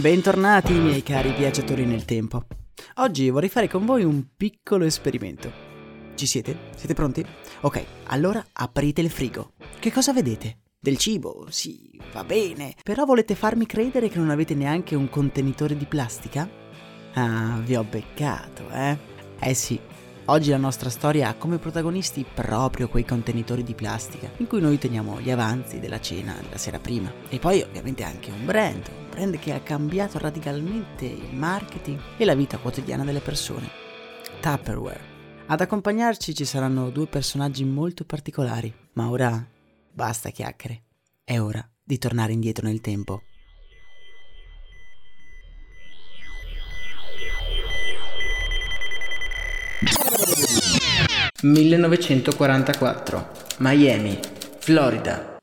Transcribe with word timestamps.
Bentornati 0.00 0.72
miei 0.72 1.02
cari 1.02 1.30
viaggiatori 1.34 1.84
nel 1.84 2.06
tempo. 2.06 2.44
Oggi 2.94 3.28
vorrei 3.28 3.50
fare 3.50 3.68
con 3.68 3.84
voi 3.84 4.02
un 4.02 4.28
piccolo 4.34 4.86
esperimento. 4.86 5.52
Ci 6.14 6.24
siete? 6.24 6.56
Siete 6.74 6.94
pronti? 6.94 7.22
Ok, 7.60 7.84
allora 8.04 8.42
aprite 8.50 9.02
il 9.02 9.10
frigo. 9.10 9.52
Che 9.78 9.92
cosa 9.92 10.14
vedete? 10.14 10.60
Del 10.80 10.96
cibo? 10.96 11.44
Sì, 11.50 12.00
va 12.14 12.24
bene. 12.24 12.74
Però 12.82 13.04
volete 13.04 13.34
farmi 13.34 13.66
credere 13.66 14.08
che 14.08 14.16
non 14.16 14.30
avete 14.30 14.54
neanche 14.54 14.94
un 14.94 15.10
contenitore 15.10 15.76
di 15.76 15.84
plastica? 15.84 16.48
Ah, 17.12 17.60
vi 17.62 17.76
ho 17.76 17.84
beccato, 17.84 18.70
eh? 18.70 18.96
Eh 19.38 19.52
sì, 19.52 19.78
Oggi 20.30 20.50
la 20.50 20.58
nostra 20.58 20.90
storia 20.90 21.28
ha 21.28 21.34
come 21.34 21.58
protagonisti 21.58 22.24
proprio 22.32 22.88
quei 22.88 23.04
contenitori 23.04 23.64
di 23.64 23.74
plastica 23.74 24.30
in 24.36 24.46
cui 24.46 24.60
noi 24.60 24.78
teniamo 24.78 25.20
gli 25.20 25.30
avanzi 25.30 25.80
della 25.80 26.00
cena 26.00 26.36
della 26.40 26.56
sera 26.56 26.78
prima. 26.78 27.12
E 27.28 27.40
poi 27.40 27.62
ovviamente 27.62 28.04
anche 28.04 28.30
un 28.30 28.44
brand, 28.44 28.88
brand 29.20 29.38
che 29.38 29.52
ha 29.52 29.60
cambiato 29.60 30.18
radicalmente 30.18 31.04
il 31.04 31.34
marketing 31.34 32.00
e 32.16 32.24
la 32.24 32.34
vita 32.34 32.56
quotidiana 32.56 33.04
delle 33.04 33.20
persone. 33.20 33.68
Tupperware. 34.40 35.08
Ad 35.46 35.60
accompagnarci 35.60 36.34
ci 36.34 36.46
saranno 36.46 36.88
due 36.88 37.06
personaggi 37.06 37.64
molto 37.64 38.04
particolari, 38.04 38.74
ma 38.94 39.10
ora 39.10 39.46
basta 39.92 40.30
chiacchiere. 40.30 40.84
È 41.22 41.38
ora 41.38 41.68
di 41.82 41.98
tornare 41.98 42.32
indietro 42.32 42.66
nel 42.66 42.80
tempo. 42.80 43.22
1944, 51.42 53.30
Miami, 53.58 54.18
Florida. 54.58 55.39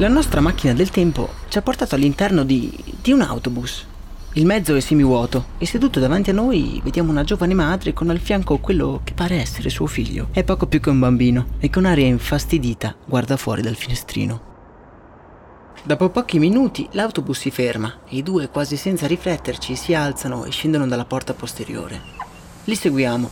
La 0.00 0.06
nostra 0.06 0.40
macchina 0.40 0.74
del 0.74 0.90
tempo 0.90 1.28
ci 1.48 1.58
ha 1.58 1.62
portato 1.62 1.96
all'interno 1.96 2.44
di, 2.44 2.72
di 3.02 3.10
un 3.10 3.20
autobus. 3.20 3.84
Il 4.34 4.46
mezzo 4.46 4.76
è 4.76 4.80
semivuoto 4.80 5.46
e 5.58 5.66
seduto 5.66 5.98
davanti 5.98 6.30
a 6.30 6.34
noi 6.34 6.80
vediamo 6.84 7.10
una 7.10 7.24
giovane 7.24 7.52
madre 7.52 7.92
con 7.92 8.08
al 8.08 8.20
fianco 8.20 8.58
quello 8.58 9.00
che 9.02 9.12
pare 9.12 9.40
essere 9.40 9.70
suo 9.70 9.88
figlio. 9.88 10.28
È 10.30 10.44
poco 10.44 10.68
più 10.68 10.78
che 10.78 10.90
un 10.90 11.00
bambino 11.00 11.46
e 11.58 11.68
con 11.68 11.84
aria 11.84 12.06
infastidita 12.06 12.94
guarda 13.04 13.36
fuori 13.36 13.60
dal 13.60 13.74
finestrino. 13.74 14.42
Dopo 15.82 16.10
pochi 16.10 16.38
minuti 16.38 16.88
l'autobus 16.92 17.40
si 17.40 17.50
ferma 17.50 18.02
e 18.08 18.18
i 18.18 18.22
due, 18.22 18.50
quasi 18.50 18.76
senza 18.76 19.08
rifletterci, 19.08 19.74
si 19.74 19.94
alzano 19.94 20.44
e 20.44 20.52
scendono 20.52 20.86
dalla 20.86 21.06
porta 21.06 21.34
posteriore. 21.34 22.00
Li 22.62 22.76
seguiamo 22.76 23.30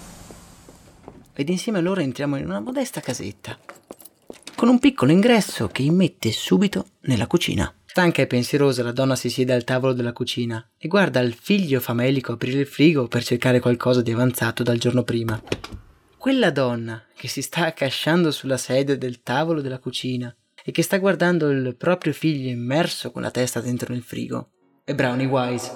ed 1.32 1.49
insieme 1.49 1.78
a 1.78 1.82
loro 1.82 2.00
entriamo 2.00 2.34
in 2.34 2.47
una 2.47 2.59
modesta 2.59 3.00
casetta 3.00 3.56
con 4.56 4.69
un 4.69 4.78
piccolo 4.78 5.12
ingresso 5.12 5.69
che 5.69 5.83
immette 5.83 6.33
subito 6.33 6.87
nella 7.03 7.27
cucina. 7.27 7.72
Stanca 7.84 8.22
e 8.22 8.27
pensierosa 8.27 8.83
la 8.83 8.91
donna 8.91 9.15
si 9.15 9.28
siede 9.28 9.53
al 9.53 9.65
tavolo 9.65 9.93
della 9.93 10.12
cucina 10.12 10.67
e 10.78 10.89
guarda 10.89 11.21
il 11.21 11.34
figlio 11.34 11.78
famelico 11.78 12.33
aprire 12.33 12.61
il 12.61 12.67
frigo 12.67 13.06
per 13.06 13.22
cercare 13.22 13.61
qualcosa 13.61 14.00
di 14.00 14.12
avanzato 14.12 14.62
dal 14.62 14.78
giorno 14.78 15.03
prima. 15.03 15.41
Quella 16.17 16.50
donna 16.50 17.05
che 17.15 17.28
si 17.28 17.43
sta 17.43 17.67
accasciando 17.67 18.31
sulla 18.31 18.56
sedia 18.56 18.97
del 18.97 19.22
tavolo 19.22 19.61
della 19.61 19.78
cucina 19.78 20.34
e 20.65 20.73
che 20.73 20.83
sta 20.83 20.99
guardando 20.99 21.50
il 21.50 21.77
proprio 21.77 22.12
figlio 22.15 22.49
immerso 22.49 23.12
con 23.12 23.23
la 23.23 23.31
testa 23.31 23.61
dentro 23.61 23.93
il 23.93 24.03
frigo 24.03 24.50
è 24.84 24.94
Brownie 24.94 25.27
Wise 25.27 25.71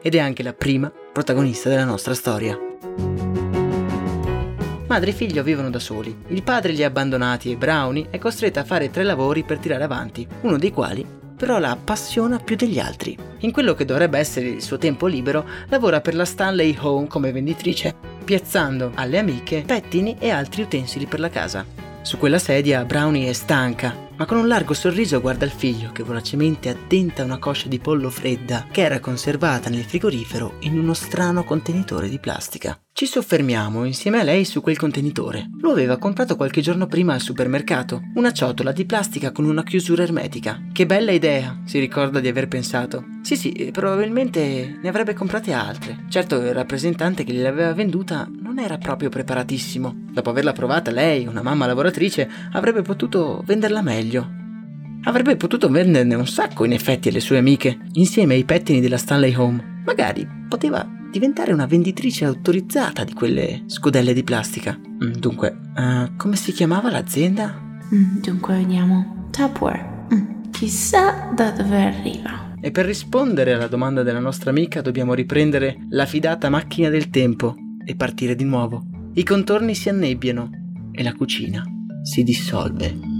ed 0.00 0.14
è 0.14 0.18
anche 0.18 0.42
la 0.42 0.54
prima 0.54 0.90
protagonista 1.12 1.68
della 1.68 1.84
nostra 1.84 2.14
storia. 2.14 2.71
Madre 4.92 5.12
e 5.12 5.14
figlio 5.14 5.42
vivono 5.42 5.70
da 5.70 5.78
soli. 5.78 6.14
Il 6.26 6.42
padre 6.42 6.72
li 6.72 6.84
ha 6.84 6.86
abbandonati 6.86 7.50
e 7.50 7.56
Brownie 7.56 8.08
è 8.10 8.18
costretta 8.18 8.60
a 8.60 8.64
fare 8.64 8.90
tre 8.90 9.04
lavori 9.04 9.42
per 9.42 9.56
tirare 9.56 9.84
avanti, 9.84 10.28
uno 10.42 10.58
dei 10.58 10.70
quali 10.70 11.20
però 11.34 11.58
la 11.58 11.70
appassiona 11.70 12.38
più 12.38 12.56
degli 12.56 12.78
altri. 12.78 13.16
In 13.38 13.52
quello 13.52 13.74
che 13.74 13.86
dovrebbe 13.86 14.18
essere 14.18 14.48
il 14.48 14.62
suo 14.62 14.78
tempo 14.78 15.06
libero, 15.06 15.44
lavora 15.70 16.00
per 16.00 16.14
la 16.14 16.26
Stanley 16.26 16.76
Home 16.78 17.08
come 17.08 17.32
venditrice, 17.32 17.92
piazzando 18.22 18.92
alle 18.94 19.18
amiche 19.18 19.64
pettini 19.66 20.16
e 20.20 20.30
altri 20.30 20.62
utensili 20.62 21.06
per 21.06 21.18
la 21.18 21.30
casa. 21.30 21.64
Su 22.02 22.18
quella 22.18 22.38
sedia 22.38 22.84
Brownie 22.84 23.30
è 23.30 23.32
stanca, 23.32 23.96
ma 24.16 24.26
con 24.26 24.38
un 24.38 24.48
largo 24.48 24.74
sorriso 24.74 25.20
guarda 25.20 25.44
il 25.44 25.50
figlio 25.50 25.90
che 25.92 26.02
voracemente 26.02 26.68
addenta 26.68 27.24
una 27.24 27.38
coscia 27.38 27.68
di 27.68 27.78
pollo 27.78 28.10
fredda 28.10 28.66
che 28.70 28.82
era 28.82 29.00
conservata 29.00 29.70
nel 29.70 29.84
frigorifero 29.84 30.56
in 30.60 30.78
uno 30.78 30.94
strano 30.94 31.44
contenitore 31.44 32.08
di 32.08 32.18
plastica. 32.18 32.78
Ci 32.94 33.06
soffermiamo 33.06 33.84
insieme 33.84 34.20
a 34.20 34.22
lei 34.22 34.44
su 34.44 34.60
quel 34.60 34.76
contenitore. 34.76 35.48
Lo 35.60 35.70
aveva 35.70 35.96
comprato 35.96 36.36
qualche 36.36 36.60
giorno 36.60 36.86
prima 36.86 37.14
al 37.14 37.22
supermercato, 37.22 38.02
una 38.14 38.32
ciotola 38.32 38.70
di 38.70 38.84
plastica 38.84 39.32
con 39.32 39.46
una 39.46 39.62
chiusura 39.62 40.02
ermetica. 40.02 40.60
Che 40.70 40.86
bella 40.86 41.10
idea, 41.10 41.62
si 41.64 41.78
ricorda 41.78 42.20
di 42.20 42.28
aver 42.28 42.48
pensato. 42.48 43.04
Sì, 43.22 43.36
sì, 43.36 43.70
probabilmente 43.72 44.78
ne 44.80 44.88
avrebbe 44.88 45.14
comprate 45.14 45.52
altre. 45.52 46.04
Certo, 46.10 46.36
il 46.36 46.52
rappresentante 46.52 47.24
che 47.24 47.32
gliel'aveva 47.32 47.72
venduta 47.72 48.28
non 48.30 48.58
era 48.58 48.76
proprio 48.76 49.08
preparatissimo. 49.08 49.94
Dopo 50.10 50.30
averla 50.30 50.52
provata, 50.52 50.90
lei, 50.90 51.26
una 51.26 51.42
mamma 51.42 51.66
lavoratrice, 51.66 52.28
avrebbe 52.52 52.82
potuto 52.82 53.42
venderla 53.46 53.80
meglio. 53.80 54.01
Avrebbe 55.04 55.36
potuto 55.36 55.68
venderne 55.68 56.14
un 56.14 56.26
sacco 56.26 56.64
in 56.64 56.72
effetti 56.72 57.08
alle 57.08 57.20
sue 57.20 57.38
amiche, 57.38 57.78
insieme 57.92 58.34
ai 58.34 58.44
pettini 58.44 58.80
della 58.80 58.98
Stanley 58.98 59.34
Home. 59.34 59.82
Magari 59.84 60.26
poteva 60.48 60.88
diventare 61.10 61.52
una 61.52 61.66
venditrice 61.66 62.24
autorizzata 62.24 63.04
di 63.04 63.12
quelle 63.12 63.64
scodelle 63.66 64.14
di 64.14 64.22
plastica. 64.22 64.78
Mm, 64.78 65.12
dunque, 65.12 65.58
uh, 65.76 66.16
come 66.16 66.36
si 66.36 66.52
chiamava 66.52 66.90
l'azienda? 66.90 67.80
Mm, 67.92 68.20
dunque, 68.20 68.56
vediamo. 68.56 69.28
Tupperware. 69.30 70.06
Mm, 70.14 70.50
chissà 70.50 71.30
da 71.34 71.50
dove 71.50 71.82
arriva. 71.82 72.54
E 72.60 72.70
per 72.70 72.86
rispondere 72.86 73.52
alla 73.52 73.66
domanda 73.66 74.02
della 74.02 74.20
nostra 74.20 74.50
amica 74.50 74.80
dobbiamo 74.80 75.14
riprendere 75.14 75.78
la 75.90 76.06
fidata 76.06 76.48
macchina 76.48 76.88
del 76.88 77.10
tempo 77.10 77.56
e 77.84 77.96
partire 77.96 78.36
di 78.36 78.44
nuovo. 78.44 78.84
I 79.14 79.24
contorni 79.24 79.74
si 79.74 79.88
annebbiano 79.88 80.50
e 80.92 81.02
la 81.02 81.12
cucina 81.12 81.64
si 82.02 82.22
dissolve. 82.22 83.11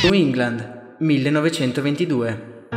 New 0.00 0.12
England, 0.12 0.96
1922. 0.98 2.68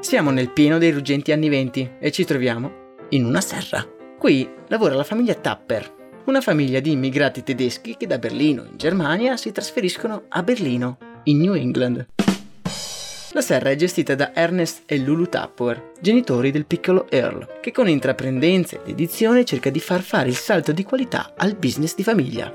Siamo 0.00 0.32
nel 0.32 0.50
pieno 0.50 0.78
dei 0.78 0.90
ruggenti 0.90 1.30
anni 1.30 1.48
venti 1.48 1.88
e 2.00 2.10
ci 2.10 2.24
troviamo 2.24 2.96
in 3.10 3.24
una 3.24 3.40
serra. 3.40 3.86
Qui 4.18 4.50
lavora 4.66 4.96
la 4.96 5.04
famiglia 5.04 5.34
Tapper, 5.34 6.22
una 6.24 6.40
famiglia 6.40 6.80
di 6.80 6.90
immigrati 6.90 7.44
tedeschi 7.44 7.96
che 7.96 8.08
da 8.08 8.18
Berlino, 8.18 8.64
in 8.64 8.76
Germania, 8.76 9.36
si 9.36 9.52
trasferiscono 9.52 10.24
a 10.30 10.42
Berlino, 10.42 10.98
in 11.24 11.38
New 11.38 11.54
England. 11.54 12.08
La 13.30 13.40
serra 13.40 13.70
è 13.70 13.76
gestita 13.76 14.16
da 14.16 14.34
Ernest 14.34 14.82
e 14.86 14.98
Lulu 14.98 15.28
Tapper, 15.28 15.92
genitori 16.00 16.50
del 16.50 16.66
piccolo 16.66 17.08
Earl, 17.08 17.60
che 17.60 17.70
con 17.70 17.88
intraprendenza 17.88 18.78
e 18.78 18.80
dedizione 18.84 19.44
cerca 19.44 19.70
di 19.70 19.78
far 19.78 20.00
fare 20.00 20.28
il 20.28 20.34
salto 20.34 20.72
di 20.72 20.82
qualità 20.82 21.34
al 21.36 21.54
business 21.54 21.94
di 21.94 22.02
famiglia. 22.02 22.52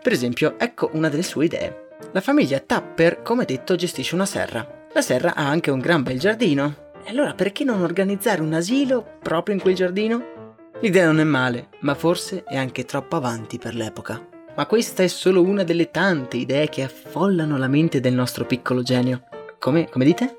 Per 0.00 0.12
esempio, 0.12 0.54
ecco 0.60 0.90
una 0.92 1.08
delle 1.08 1.24
sue 1.24 1.46
idee. 1.46 1.86
La 2.12 2.20
famiglia 2.20 2.60
Tapper, 2.60 3.22
come 3.22 3.44
detto, 3.44 3.76
gestisce 3.76 4.14
una 4.14 4.26
serra. 4.26 4.86
La 4.92 5.02
serra 5.02 5.34
ha 5.34 5.46
anche 5.46 5.70
un 5.70 5.78
gran 5.78 6.02
bel 6.02 6.18
giardino. 6.18 6.86
E 7.04 7.10
allora 7.10 7.34
perché 7.34 7.64
non 7.64 7.82
organizzare 7.82 8.40
un 8.40 8.52
asilo 8.52 9.16
proprio 9.22 9.54
in 9.54 9.60
quel 9.60 9.74
giardino? 9.74 10.36
L'idea 10.80 11.06
non 11.06 11.20
è 11.20 11.24
male, 11.24 11.68
ma 11.80 11.94
forse 11.94 12.44
è 12.44 12.56
anche 12.56 12.84
troppo 12.84 13.16
avanti 13.16 13.58
per 13.58 13.74
l'epoca. 13.74 14.26
Ma 14.54 14.66
questa 14.66 15.02
è 15.02 15.06
solo 15.06 15.42
una 15.42 15.64
delle 15.64 15.90
tante 15.90 16.36
idee 16.36 16.68
che 16.68 16.82
affollano 16.82 17.58
la 17.58 17.68
mente 17.68 18.00
del 18.00 18.14
nostro 18.14 18.44
piccolo 18.44 18.82
genio. 18.82 19.24
Come, 19.58 19.88
come 19.88 20.04
dite? 20.04 20.36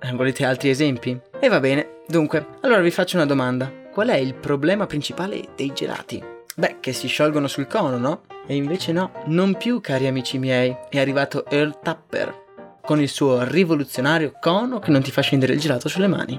Eh, 0.00 0.12
volete 0.12 0.44
altri 0.44 0.70
esempi? 0.70 1.18
E 1.38 1.48
va 1.48 1.60
bene, 1.60 2.00
dunque, 2.06 2.46
allora 2.60 2.80
vi 2.80 2.90
faccio 2.90 3.16
una 3.16 3.26
domanda. 3.26 3.70
Qual 3.92 4.08
è 4.08 4.16
il 4.16 4.34
problema 4.34 4.86
principale 4.86 5.48
dei 5.54 5.72
gelati? 5.74 6.31
Beh, 6.56 6.76
che 6.80 6.92
si 6.92 7.08
sciolgono 7.08 7.48
sul 7.48 7.66
cono, 7.66 7.98
no? 7.98 8.22
E 8.46 8.54
invece 8.54 8.92
no, 8.92 9.12
non 9.26 9.56
più, 9.56 9.80
cari 9.80 10.06
amici 10.06 10.38
miei, 10.38 10.76
è 10.88 10.98
arrivato 10.98 11.46
Earl 11.46 11.78
Tapper 11.82 12.42
con 12.84 13.00
il 13.00 13.08
suo 13.08 13.44
rivoluzionario 13.44 14.34
cono 14.40 14.80
che 14.80 14.90
non 14.90 15.02
ti 15.02 15.10
fa 15.10 15.22
scendere 15.22 15.54
il 15.54 15.60
gelato 15.60 15.88
sulle 15.88 16.08
mani. 16.08 16.38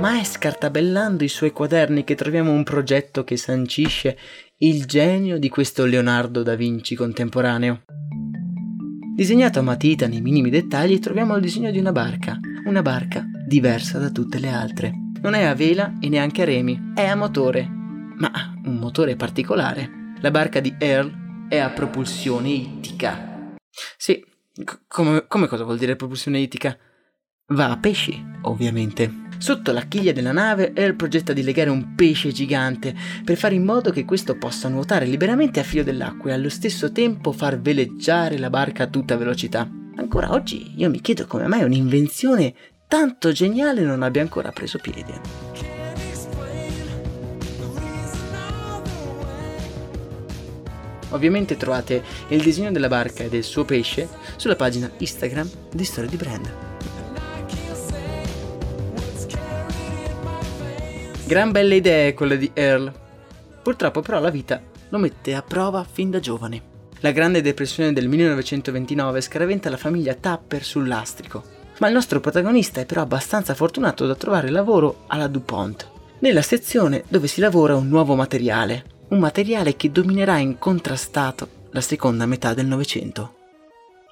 Ma 0.00 0.20
è 0.20 0.24
scartabellando 0.24 1.24
i 1.24 1.28
suoi 1.28 1.50
quaderni 1.50 2.04
che 2.04 2.14
troviamo 2.14 2.52
un 2.52 2.62
progetto 2.62 3.24
che 3.24 3.36
sancisce 3.36 4.16
il 4.58 4.84
genio 4.84 5.38
di 5.38 5.48
questo 5.48 5.84
Leonardo 5.84 6.42
da 6.42 6.54
Vinci 6.54 6.94
contemporaneo. 6.94 7.82
Disegnato 9.14 9.60
a 9.60 9.62
matita 9.62 10.06
nei 10.06 10.20
minimi 10.20 10.50
dettagli 10.50 10.98
troviamo 10.98 11.34
il 11.36 11.42
disegno 11.42 11.70
di 11.70 11.78
una 11.78 11.92
barca, 11.92 12.38
una 12.66 12.82
barca 12.82 13.24
diversa 13.46 13.98
da 13.98 14.10
tutte 14.10 14.38
le 14.38 14.48
altre. 14.48 15.03
Non 15.24 15.32
è 15.32 15.44
a 15.44 15.54
vela 15.54 15.94
e 16.00 16.10
neanche 16.10 16.42
a 16.42 16.44
remi, 16.44 16.92
è 16.94 17.06
a 17.06 17.16
motore, 17.16 17.66
ma 17.66 18.30
un 18.66 18.74
motore 18.74 19.16
particolare. 19.16 20.12
La 20.20 20.30
barca 20.30 20.60
di 20.60 20.76
Earl 20.78 21.48
è 21.48 21.56
a 21.56 21.70
propulsione 21.70 22.50
ittica. 22.50 23.54
Sì, 23.96 24.22
c- 24.52 24.80
come, 24.86 25.24
come 25.26 25.46
cosa 25.46 25.64
vuol 25.64 25.78
dire 25.78 25.96
propulsione 25.96 26.40
ittica? 26.40 26.76
Va 27.54 27.70
a 27.70 27.78
pesci, 27.78 28.22
ovviamente. 28.42 29.22
Sotto 29.38 29.72
la 29.72 29.86
chiglia 29.86 30.12
della 30.12 30.32
nave 30.32 30.74
Earl 30.74 30.94
progetta 30.94 31.32
di 31.32 31.42
legare 31.42 31.70
un 31.70 31.94
pesce 31.94 32.30
gigante 32.30 32.94
per 33.24 33.38
fare 33.38 33.54
in 33.54 33.64
modo 33.64 33.90
che 33.92 34.04
questo 34.04 34.36
possa 34.36 34.68
nuotare 34.68 35.06
liberamente 35.06 35.58
a 35.58 35.64
filo 35.64 35.84
dell'acqua 35.84 36.32
e 36.32 36.34
allo 36.34 36.50
stesso 36.50 36.92
tempo 36.92 37.32
far 37.32 37.58
veleggiare 37.58 38.36
la 38.36 38.50
barca 38.50 38.82
a 38.82 38.88
tutta 38.88 39.16
velocità. 39.16 39.66
Ancora 39.96 40.32
oggi 40.32 40.74
io 40.76 40.90
mi 40.90 41.00
chiedo 41.00 41.26
come 41.26 41.46
mai 41.46 41.62
un'invenzione 41.62 42.54
tanto 42.94 43.32
geniale 43.32 43.80
non 43.80 44.04
abbia 44.04 44.22
ancora 44.22 44.52
preso 44.52 44.78
piede. 44.78 45.20
Ovviamente 51.08 51.56
trovate 51.56 52.04
il 52.28 52.40
disegno 52.40 52.70
della 52.70 52.86
barca 52.86 53.24
e 53.24 53.28
del 53.28 53.42
suo 53.42 53.64
pesce 53.64 54.08
sulla 54.36 54.54
pagina 54.54 54.88
Instagram 54.98 55.50
di 55.72 55.84
Storia 55.84 56.08
di 56.08 56.16
Brand. 56.16 56.54
Gran 61.26 61.50
belle 61.50 61.74
idee 61.74 62.14
quelle 62.14 62.38
di 62.38 62.48
Earl. 62.54 62.92
Purtroppo 63.60 64.02
però 64.02 64.20
la 64.20 64.30
vita 64.30 64.62
lo 64.90 64.98
mette 64.98 65.34
a 65.34 65.42
prova 65.42 65.84
fin 65.84 66.10
da 66.10 66.20
giovane. 66.20 66.62
La 67.00 67.10
Grande 67.10 67.42
Depressione 67.42 67.92
del 67.92 68.06
1929 68.06 69.20
scaraventa 69.20 69.68
la 69.68 69.76
famiglia 69.76 70.14
Tapper 70.14 70.62
sul 70.62 70.86
lastrico, 70.86 71.53
ma 71.78 71.88
il 71.88 71.94
nostro 71.94 72.20
protagonista 72.20 72.80
è 72.80 72.86
però 72.86 73.02
abbastanza 73.02 73.54
fortunato 73.54 74.06
da 74.06 74.14
trovare 74.14 74.50
lavoro 74.50 75.04
alla 75.08 75.26
DuPont, 75.26 75.90
nella 76.20 76.42
sezione 76.42 77.04
dove 77.08 77.26
si 77.26 77.40
lavora 77.40 77.76
un 77.76 77.88
nuovo 77.88 78.14
materiale, 78.14 78.84
un 79.08 79.18
materiale 79.18 79.76
che 79.76 79.90
dominerà 79.90 80.38
incontrastato 80.38 81.48
la 81.70 81.80
seconda 81.80 82.24
metà 82.24 82.54
del 82.54 82.66
Novecento, 82.66 83.34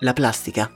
la 0.00 0.12
plastica. 0.12 0.70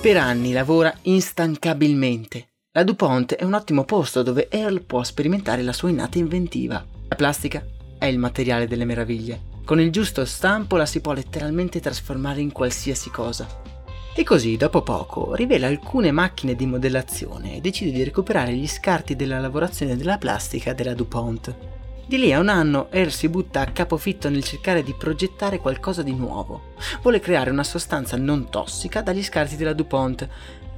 Per 0.00 0.16
anni 0.16 0.52
lavora 0.52 0.94
instancabilmente. 1.02 2.48
La 2.72 2.84
DuPont 2.84 3.34
è 3.34 3.42
un 3.42 3.54
ottimo 3.54 3.84
posto 3.84 4.22
dove 4.22 4.48
Earl 4.50 4.82
può 4.82 5.02
sperimentare 5.02 5.62
la 5.62 5.72
sua 5.72 5.88
innata 5.88 6.18
inventiva. 6.18 6.84
La 7.08 7.16
plastica 7.16 7.64
è 7.98 8.04
il 8.04 8.18
materiale 8.18 8.68
delle 8.68 8.84
meraviglie. 8.84 9.55
Con 9.66 9.80
il 9.80 9.90
giusto 9.90 10.24
stampo 10.24 10.76
la 10.76 10.86
si 10.86 11.00
può 11.00 11.12
letteralmente 11.12 11.80
trasformare 11.80 12.40
in 12.40 12.52
qualsiasi 12.52 13.10
cosa. 13.10 13.48
E 14.14 14.22
così, 14.22 14.56
dopo 14.56 14.82
poco, 14.82 15.34
rivela 15.34 15.66
alcune 15.66 16.12
macchine 16.12 16.54
di 16.54 16.66
modellazione 16.66 17.56
e 17.56 17.60
decide 17.60 17.90
di 17.90 18.04
recuperare 18.04 18.52
gli 18.52 18.68
scarti 18.68 19.16
della 19.16 19.40
lavorazione 19.40 19.96
della 19.96 20.18
plastica 20.18 20.72
della 20.72 20.94
DuPont. 20.94 21.56
Di 22.06 22.16
lì 22.16 22.32
a 22.32 22.38
un 22.38 22.48
anno 22.48 22.92
Earl 22.92 23.10
si 23.10 23.28
butta 23.28 23.62
a 23.62 23.72
capofitto 23.72 24.28
nel 24.28 24.44
cercare 24.44 24.84
di 24.84 24.94
progettare 24.94 25.58
qualcosa 25.58 26.04
di 26.04 26.14
nuovo. 26.14 26.74
Vuole 27.02 27.18
creare 27.18 27.50
una 27.50 27.64
sostanza 27.64 28.16
non 28.16 28.48
tossica 28.48 29.02
dagli 29.02 29.24
scarti 29.24 29.56
della 29.56 29.72
DuPont 29.72 30.28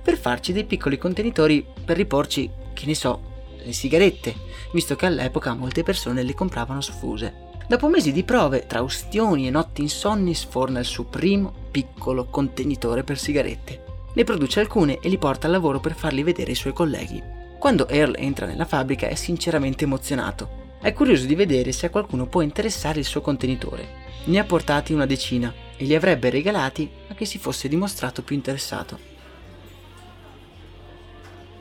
per 0.03 0.17
farci 0.17 0.55
dei 0.55 0.65
piccoli 0.65 0.97
contenitori 0.97 1.63
per 1.85 1.99
riporci, 1.99 2.51
che 2.73 2.87
ne 2.87 2.95
so, 2.95 3.21
le 3.63 3.73
sigarette, 3.75 4.35
visto 4.73 4.97
che 4.97 5.05
all'epoca 5.05 5.53
molte 5.53 5.83
persone 5.83 6.23
le 6.23 6.33
compravano 6.33 6.81
sfuse. 6.81 7.48
Dopo 7.69 7.89
mesi 7.89 8.13
di 8.13 8.25
prove, 8.25 8.67
tra 8.67 8.81
ustioni 8.81 9.47
e 9.47 9.51
notti 9.51 9.83
insonni, 9.83 10.35
sforna 10.35 10.79
il 10.79 10.87
suo 10.87 11.05
primo 11.05 11.53
piccolo 11.71 12.25
contenitore 12.25 13.05
per 13.05 13.19
sigarette. 13.19 13.85
Ne 14.15 14.25
produce 14.25 14.61
alcune 14.61 15.01
e 15.01 15.09
li 15.11 15.19
porta 15.19 15.47
al 15.47 15.53
lavoro 15.53 15.79
per 15.79 15.95
farli 15.95 16.23
vedere 16.23 16.53
ai 16.53 16.57
suoi 16.57 16.73
colleghi. 16.73 17.23
Quando 17.59 17.87
Earl 17.87 18.15
entra 18.17 18.47
nella 18.47 18.65
fabbrica 18.65 19.09
è 19.09 19.15
sinceramente 19.15 19.85
emozionato. 19.85 20.77
È 20.81 20.95
curioso 20.95 21.27
di 21.27 21.35
vedere 21.35 21.73
se 21.73 21.85
a 21.85 21.91
qualcuno 21.91 22.25
può 22.25 22.41
interessare 22.41 23.01
il 23.01 23.05
suo 23.05 23.21
contenitore. 23.21 24.07
Ne 24.25 24.39
ha 24.39 24.45
portati 24.45 24.95
una 24.95 25.05
decina 25.05 25.53
e 25.77 25.85
li 25.85 25.95
avrebbe 25.95 26.31
regalati 26.31 26.91
a 27.09 27.15
chi 27.15 27.27
si 27.27 27.37
fosse 27.37 27.69
dimostrato 27.69 28.23
più 28.23 28.35
interessato. 28.35 28.99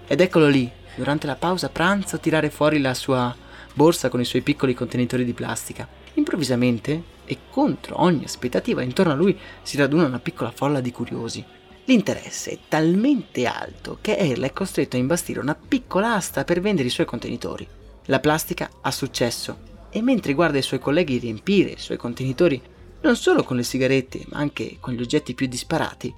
Ed 0.07 0.21
eccolo 0.21 0.47
lì, 0.47 0.71
durante 0.95 1.28
la 1.28 1.35
pausa 1.35 1.68
pranzo, 1.68 2.18
tirare 2.18 2.49
fuori 2.49 2.80
la 2.80 2.94
sua 2.94 3.35
borsa 3.78 4.10
con 4.10 4.19
i 4.19 4.26
suoi 4.26 4.42
piccoli 4.42 4.74
contenitori 4.74 5.24
di 5.24 5.34
plastica. 5.34 5.88
Improvvisamente, 6.16 7.16
e 7.26 7.38
contro 7.52 8.02
ogni 8.02 8.24
aspettativa, 8.24 8.81
intorno 8.81 9.12
a 9.12 9.16
lui 9.16 9.38
si 9.62 9.78
raduna 9.78 10.07
una 10.07 10.18
piccola 10.18 10.50
folla 10.50 10.81
di 10.81 10.92
curiosi. 10.92 11.46
L'interesse 11.86 12.52
è 12.52 12.57
talmente 12.68 13.46
alto 13.46 14.00
che 14.02 14.18
Earl 14.18 14.46
è 14.46 14.52
costretto 14.52 14.96
a 14.96 15.00
imbastire 15.00 15.40
una 15.40 15.56
piccola 15.56 16.16
asta 16.16 16.44
per 16.44 16.60
vendere 16.60 16.88
i 16.88 16.92
suoi 16.92 17.06
contenitori. 17.06 17.68
La 18.06 18.19
plastica 18.19 18.69
ha 18.81 18.92
successo 18.92 19.60
e 19.92 20.02
mentre 20.02 20.34
guarda 20.34 20.57
i 20.57 20.64
suoi 20.64 20.80
colleghi 20.80 21.19
riempire 21.19 21.72
i 21.72 21.80
suoi 21.80 21.98
contenitori 21.98 22.60
non 23.02 23.16
solo 23.16 23.44
con 23.44 23.57
le 23.57 23.64
sigarette 23.64 24.26
ma 24.30 24.40
anche 24.40 24.78
con 24.80 24.96
gli 24.96 25.02
oggetti 25.02 25.36
più 25.36 25.46
disparati, 25.46 26.14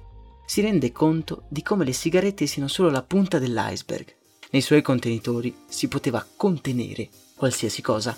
si 0.46 0.62
rende 0.62 0.92
conto 0.92 1.42
di 1.48 1.62
come 1.62 1.84
le 1.84 1.92
sigarette 1.92 2.46
siano 2.46 2.68
solo 2.68 2.88
la 2.88 3.02
punta 3.02 3.38
dell'iceberg. 3.38 4.16
Nei 4.50 4.62
suoi 4.62 4.82
contenitori 4.82 5.54
si 5.68 5.86
poteva 5.86 6.26
contenere 6.36 7.08
qualsiasi 7.40 7.80
cosa. 7.80 8.14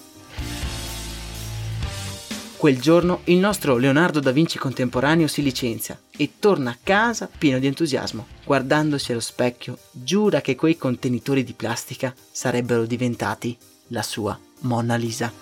Quel 2.57 2.81
giorno 2.81 3.21
il 3.25 3.39
nostro 3.39 3.77
Leonardo 3.77 4.19
da 4.19 4.33
Vinci 4.33 4.59
contemporaneo 4.59 5.29
si 5.29 5.43
licenzia 5.43 5.99
e 6.17 6.33
torna 6.41 6.71
a 6.71 6.79
casa 6.83 7.29
pieno 7.39 7.61
di 7.61 7.69
entusiasmo. 7.69 8.27
Guardandosi 8.45 9.13
allo 9.13 9.21
specchio, 9.21 9.79
giura 9.93 10.41
che 10.41 10.57
quei 10.57 10.77
contenitori 10.77 11.45
di 11.45 11.53
plastica 11.53 12.13
sarebbero 12.33 12.85
diventati 12.85 13.57
la 13.89 14.03
sua 14.03 14.37
Mona 14.63 14.97
Lisa. 14.97 15.33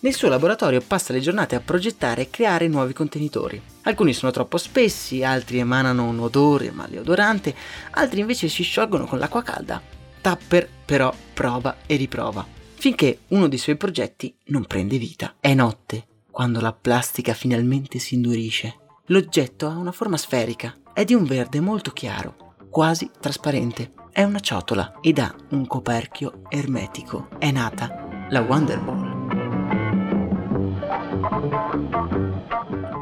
Nel 0.00 0.14
suo 0.14 0.28
laboratorio 0.28 0.80
passa 0.80 1.12
le 1.12 1.20
giornate 1.20 1.54
a 1.54 1.60
progettare 1.60 2.22
e 2.22 2.30
creare 2.30 2.66
nuovi 2.66 2.92
contenitori. 2.92 3.60
Alcuni 3.82 4.12
sono 4.12 4.32
troppo 4.32 4.56
spessi, 4.56 5.22
altri 5.22 5.58
emanano 5.58 6.08
un 6.08 6.18
odore 6.18 6.72
maleodorante, 6.72 7.54
altri 7.90 8.20
invece 8.20 8.48
si 8.48 8.64
sciolgono 8.64 9.06
con 9.06 9.20
l'acqua 9.20 9.42
calda. 9.42 9.94
Tapper 10.26 10.68
però 10.84 11.14
prova 11.32 11.76
e 11.86 11.94
riprova 11.94 12.44
finché 12.74 13.20
uno 13.28 13.46
dei 13.46 13.58
suoi 13.58 13.76
progetti 13.76 14.36
non 14.46 14.64
prende 14.64 14.98
vita. 14.98 15.36
È 15.38 15.54
notte 15.54 16.24
quando 16.32 16.60
la 16.60 16.72
plastica 16.72 17.32
finalmente 17.32 18.00
si 18.00 18.16
indurisce. 18.16 18.76
L'oggetto 19.06 19.68
ha 19.68 19.76
una 19.76 19.92
forma 19.92 20.16
sferica, 20.16 20.76
è 20.92 21.04
di 21.04 21.14
un 21.14 21.22
verde 21.22 21.60
molto 21.60 21.92
chiaro, 21.92 22.56
quasi 22.68 23.08
trasparente. 23.20 23.92
È 24.10 24.24
una 24.24 24.40
ciotola 24.40 24.98
ed 25.00 25.20
ha 25.20 25.32
un 25.50 25.64
coperchio 25.68 26.42
ermetico. 26.48 27.28
È 27.38 27.52
nata 27.52 28.26
la 28.28 28.40
Wonder 28.40 28.80
Ball. 28.80 29.14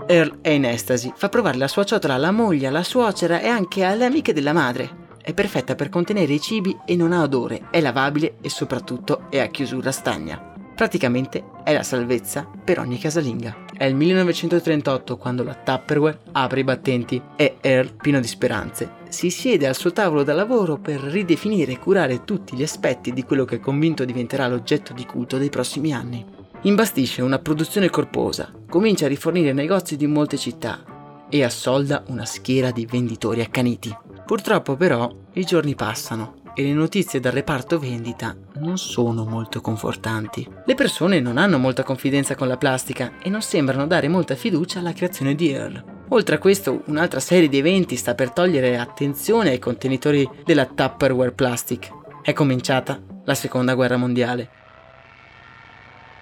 Earl 0.06 0.40
è 0.42 0.50
in 0.50 0.66
estasi, 0.66 1.10
fa 1.16 1.30
provare 1.30 1.56
la 1.56 1.68
sua 1.68 1.84
ciotola 1.84 2.12
alla 2.12 2.32
moglie, 2.32 2.66
alla 2.66 2.82
suocera 2.82 3.40
e 3.40 3.48
anche 3.48 3.82
alle 3.82 4.04
amiche 4.04 4.34
della 4.34 4.52
madre. 4.52 5.03
È 5.26 5.32
perfetta 5.32 5.74
per 5.74 5.88
contenere 5.88 6.34
i 6.34 6.38
cibi 6.38 6.76
e 6.84 6.94
non 6.96 7.12
ha 7.12 7.22
odore, 7.22 7.68
è 7.70 7.80
lavabile 7.80 8.36
e 8.42 8.50
soprattutto 8.50 9.30
è 9.30 9.38
a 9.38 9.46
chiusura 9.46 9.90
stagna. 9.90 10.52
Praticamente 10.76 11.44
è 11.64 11.72
la 11.72 11.82
salvezza 11.82 12.46
per 12.62 12.78
ogni 12.78 12.98
casalinga. 12.98 13.64
È 13.74 13.84
il 13.84 13.94
1938 13.94 15.16
quando 15.16 15.42
la 15.42 15.54
Tupperware 15.54 16.18
apre 16.32 16.60
i 16.60 16.64
battenti 16.64 17.22
e 17.36 17.56
Earl, 17.62 17.94
pieno 17.94 18.20
di 18.20 18.26
speranze, 18.26 18.96
si 19.08 19.30
siede 19.30 19.66
al 19.66 19.76
suo 19.76 19.92
tavolo 19.92 20.24
da 20.24 20.34
lavoro 20.34 20.76
per 20.76 21.00
ridefinire 21.00 21.72
e 21.72 21.78
curare 21.78 22.24
tutti 22.24 22.54
gli 22.54 22.62
aspetti 22.62 23.10
di 23.14 23.22
quello 23.22 23.46
che 23.46 23.56
è 23.56 23.60
convinto 23.60 24.04
diventerà 24.04 24.46
l'oggetto 24.46 24.92
di 24.92 25.06
culto 25.06 25.38
dei 25.38 25.48
prossimi 25.48 25.94
anni. 25.94 26.22
Imbastisce 26.64 27.22
una 27.22 27.38
produzione 27.38 27.88
corposa, 27.88 28.52
comincia 28.68 29.06
a 29.06 29.08
rifornire 29.08 29.54
negozi 29.54 29.96
di 29.96 30.06
molte 30.06 30.36
città 30.36 30.84
e 31.30 31.42
assolda 31.42 32.04
una 32.08 32.26
schiera 32.26 32.70
di 32.70 32.84
venditori 32.84 33.40
accaniti. 33.40 34.03
Purtroppo 34.26 34.74
però 34.74 35.10
i 35.34 35.44
giorni 35.44 35.74
passano 35.74 36.36
e 36.54 36.62
le 36.62 36.72
notizie 36.72 37.20
dal 37.20 37.32
reparto 37.32 37.78
vendita 37.78 38.34
non 38.54 38.78
sono 38.78 39.24
molto 39.24 39.60
confortanti. 39.60 40.48
Le 40.64 40.74
persone 40.74 41.20
non 41.20 41.36
hanno 41.36 41.58
molta 41.58 41.82
confidenza 41.82 42.34
con 42.34 42.48
la 42.48 42.56
plastica 42.56 43.18
e 43.20 43.28
non 43.28 43.42
sembrano 43.42 43.86
dare 43.86 44.08
molta 44.08 44.34
fiducia 44.34 44.78
alla 44.78 44.94
creazione 44.94 45.34
di 45.34 45.50
Earl. 45.50 45.84
Oltre 46.08 46.36
a 46.36 46.38
questo, 46.38 46.82
un'altra 46.86 47.20
serie 47.20 47.48
di 47.48 47.58
eventi 47.58 47.96
sta 47.96 48.14
per 48.14 48.30
togliere 48.30 48.78
attenzione 48.78 49.50
ai 49.50 49.58
contenitori 49.58 50.26
della 50.44 50.66
Tupperware 50.66 51.32
Plastic. 51.32 51.90
È 52.22 52.32
cominciata 52.32 53.02
la 53.24 53.34
seconda 53.34 53.74
guerra 53.74 53.98
mondiale. 53.98 54.48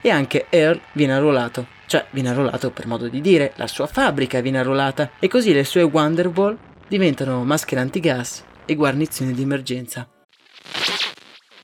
E 0.01 0.11
anche 0.11 0.47
Earl 0.49 0.81
viene 0.93 1.15
arruolato. 1.15 1.67
Cioè, 1.87 2.07
viene 2.11 2.31
arruolato 2.31 2.71
per 2.71 2.87
modo 2.87 3.07
di 3.07 3.21
dire, 3.21 3.53
la 3.57 3.67
sua 3.69 3.87
fabbrica 3.87 4.41
viene 4.41 4.59
arruolata 4.59 5.11
e 5.21 5.29
così 5.29 5.53
le 5.53 5.63
sue 5.63 5.83
Wonderball 5.83 6.59
diventano 6.93 7.43
maschere 7.43 7.81
antigas 7.81 8.45
e 8.67 8.75
guarnizioni 8.75 9.33
di 9.33 9.41
emergenza. 9.41 10.07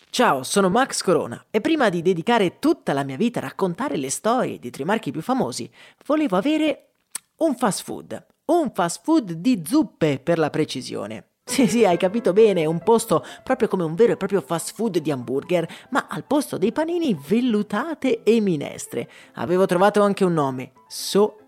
Ciao, 0.09 0.43
sono 0.43 0.71
Max 0.71 1.03
Corona 1.03 1.45
e 1.51 1.61
prima 1.61 1.91
di 1.91 2.01
dedicare 2.01 2.59
tutta 2.59 2.95
la 2.95 3.05
mia 3.05 3.19
vita 3.19 3.39
a 3.39 3.43
raccontare 3.43 3.99
le 3.99 4.09
storie 4.09 4.59
di 4.59 4.71
tre 4.71 4.87
marchi 4.87 5.11
più 5.11 5.21
famosi, 5.21 5.71
volevo 6.07 6.39
avere 6.39 6.93
un 7.41 7.55
fast 7.57 7.83
food. 7.83 8.27
Un 8.47 8.73
fast 8.73 9.03
food 9.05 9.33
di 9.33 9.63
zuppe 9.67 10.19
per 10.19 10.39
la 10.39 10.49
precisione. 10.49 11.33
Sì, 11.45 11.67
sì, 11.67 11.85
hai 11.85 11.99
capito 11.99 12.33
bene, 12.33 12.65
un 12.65 12.83
posto 12.83 13.23
proprio 13.45 13.69
come 13.69 13.83
un 13.83 13.95
vero 13.95 14.13
e 14.13 14.17
proprio 14.17 14.41
fast 14.41 14.73
food 14.73 14.97
di 14.97 15.11
hamburger, 15.11 15.69
ma 15.91 16.07
al 16.09 16.25
posto 16.25 16.57
dei 16.57 16.73
panini 16.73 17.15
vellutate 17.29 18.23
e 18.23 18.41
minestre. 18.41 19.07
Avevo 19.35 19.67
trovato 19.67 20.01
anche 20.01 20.25
un 20.25 20.33
nome, 20.33 20.73
So 20.89 21.48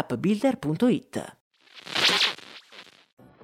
appbuilder.it. 0.07 1.37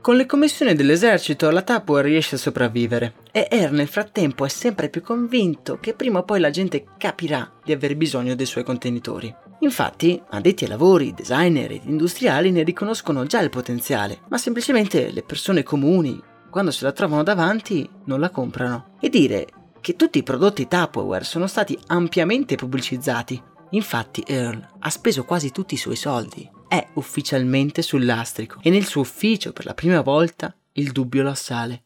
Con 0.02 0.16
le 0.16 0.26
commissioni 0.26 0.74
dell'esercito 0.74 1.50
la 1.50 1.64
Tupperware 1.64 2.08
riesce 2.08 2.36
a 2.36 2.38
sopravvivere 2.38 3.16
e 3.32 3.48
Er 3.52 3.74
nel 3.74 3.90
frattempo 3.90 4.46
è 4.46 4.48
sempre 4.48 4.88
più 4.90 5.02
convinto 5.02 5.80
che 5.82 5.94
prima 5.94 6.20
o 6.20 6.24
poi 6.24 6.40
la 6.40 6.50
gente 6.50 6.86
capirà 6.98 7.52
di 7.62 7.74
aver 7.74 7.98
bisogno 7.98 8.34
dei 8.34 8.46
suoi 8.46 8.64
contenitori. 8.64 9.36
Infatti, 9.60 10.22
addetti 10.30 10.64
ai 10.64 10.70
lavori, 10.70 11.14
designer 11.14 11.72
ed 11.72 11.82
industriali 11.84 12.52
ne 12.52 12.64
riconoscono 12.64 13.26
già 13.26 13.42
il 13.42 13.50
potenziale, 13.50 14.20
ma 14.30 14.38
semplicemente 14.38 15.12
le 15.12 15.24
persone 15.24 15.64
comuni, 15.64 16.22
quando 16.50 16.72
se 16.72 16.86
la 16.86 16.94
trovano 16.94 17.24
davanti, 17.24 17.90
non 18.06 18.22
la 18.22 18.30
comprano. 18.30 18.96
E 19.02 19.10
dire 19.10 19.48
che 19.82 19.98
tutti 19.98 20.20
i 20.20 20.24
prodotti 20.24 20.70
Tupperware 20.70 21.26
sono 21.26 21.48
stati 21.48 21.78
ampiamente 21.88 22.56
pubblicizzati 22.56 23.56
Infatti 23.72 24.24
Earl 24.26 24.66
ha 24.80 24.90
speso 24.90 25.26
quasi 25.26 25.52
tutti 25.52 25.74
i 25.74 25.78
suoi 25.78 25.96
soldi, 25.96 26.50
è 26.68 26.88
ufficialmente 26.94 27.82
sul 27.82 28.06
lastrico 28.06 28.60
e 28.62 28.70
nel 28.70 28.86
suo 28.86 29.02
ufficio 29.02 29.52
per 29.52 29.66
la 29.66 29.74
prima 29.74 30.02
volta 30.02 30.56
il 30.74 30.92
dubbio 30.92 31.24
lo 31.24 31.30
assale. 31.30 31.84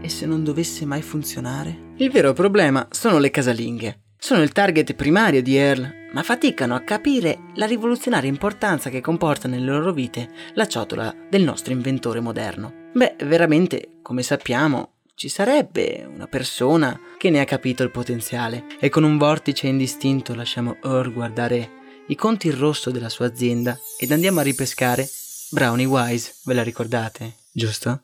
E 0.00 0.08
se 0.08 0.24
non 0.26 0.44
dovesse 0.44 0.84
mai 0.84 1.02
funzionare? 1.02 1.94
Il 1.96 2.10
vero 2.10 2.32
problema 2.32 2.86
sono 2.90 3.18
le 3.18 3.30
casalinghe. 3.30 4.02
Sono 4.18 4.42
il 4.42 4.52
target 4.52 4.94
primario 4.94 5.42
di 5.42 5.56
Earl, 5.56 5.92
ma 6.12 6.22
faticano 6.22 6.74
a 6.74 6.80
capire 6.80 7.50
la 7.54 7.66
rivoluzionaria 7.66 8.30
importanza 8.30 8.88
che 8.88 9.00
comporta 9.00 9.48
nelle 9.48 9.66
loro 9.66 9.92
vite 9.92 10.30
la 10.54 10.66
ciotola 10.66 11.14
del 11.28 11.42
nostro 11.42 11.72
inventore 11.72 12.20
moderno. 12.20 12.90
Beh, 12.94 13.16
veramente, 13.24 13.98
come 14.02 14.22
sappiamo, 14.22 14.95
ci 15.16 15.30
sarebbe 15.30 16.06
una 16.06 16.26
persona 16.26 17.00
che 17.16 17.30
ne 17.30 17.40
ha 17.40 17.46
capito 17.46 17.82
il 17.82 17.90
potenziale 17.90 18.66
e 18.78 18.90
con 18.90 19.02
un 19.02 19.16
vortice 19.16 19.66
indistinto 19.66 20.34
lasciamo 20.34 20.76
Earl 20.84 21.10
guardare 21.10 21.70
i 22.08 22.14
conti 22.14 22.48
in 22.48 22.58
rosso 22.58 22.90
della 22.90 23.08
sua 23.08 23.24
azienda 23.24 23.78
ed 23.98 24.12
andiamo 24.12 24.40
a 24.40 24.42
ripescare 24.42 25.08
Brownie 25.50 25.86
Wise, 25.86 26.34
ve 26.44 26.52
la 26.52 26.62
ricordate, 26.62 27.32
giusto? 27.50 28.02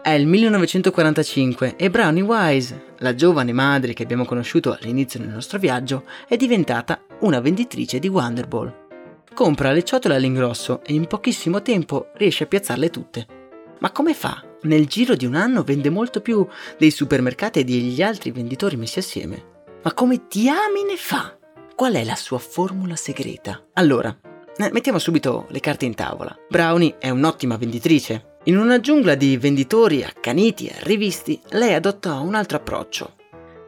È 0.00 0.10
il 0.10 0.26
1945 0.26 1.76
e 1.76 1.90
Brownie 1.90 2.22
Wise, 2.22 2.94
la 3.00 3.14
giovane 3.14 3.52
madre 3.52 3.92
che 3.92 4.02
abbiamo 4.02 4.24
conosciuto 4.24 4.72
all'inizio 4.72 5.20
del 5.20 5.28
nostro 5.28 5.58
viaggio, 5.58 6.04
è 6.26 6.36
diventata 6.36 7.04
una 7.20 7.40
venditrice 7.40 7.98
di 7.98 8.08
Wonderball. 8.08 8.82
Compra 9.34 9.72
le 9.72 9.82
ciotole 9.82 10.14
all'ingrosso 10.14 10.82
e 10.82 10.94
in 10.94 11.06
pochissimo 11.06 11.60
tempo 11.60 12.08
riesce 12.14 12.44
a 12.44 12.46
piazzarle 12.46 12.88
tutte. 12.88 13.42
Ma 13.80 13.90
come 13.90 14.14
fa? 14.14 14.42
Nel 14.62 14.86
giro 14.86 15.14
di 15.14 15.26
un 15.26 15.34
anno 15.34 15.62
vende 15.62 15.90
molto 15.90 16.20
più 16.20 16.46
dei 16.78 16.90
supermercati 16.90 17.60
e 17.60 17.64
degli 17.64 18.02
altri 18.02 18.30
venditori 18.30 18.76
messi 18.76 18.98
assieme. 18.98 19.52
Ma 19.82 19.92
come 19.92 20.22
diamine 20.28 20.96
fa? 20.96 21.36
Qual 21.74 21.94
è 21.94 22.04
la 22.04 22.16
sua 22.16 22.38
formula 22.38 22.96
segreta? 22.96 23.66
Allora, 23.74 24.16
eh, 24.56 24.70
mettiamo 24.72 24.98
subito 24.98 25.46
le 25.50 25.60
carte 25.60 25.84
in 25.84 25.94
tavola. 25.94 26.34
Brownie 26.48 26.96
è 26.98 27.10
un'ottima 27.10 27.56
venditrice. 27.56 28.36
In 28.44 28.56
una 28.56 28.78
giungla 28.80 29.14
di 29.14 29.36
venditori 29.36 30.04
accaniti 30.04 30.66
e 30.66 30.76
rivisti, 30.82 31.40
lei 31.50 31.74
adottò 31.74 32.20
un 32.22 32.34
altro 32.34 32.58
approccio. 32.58 33.16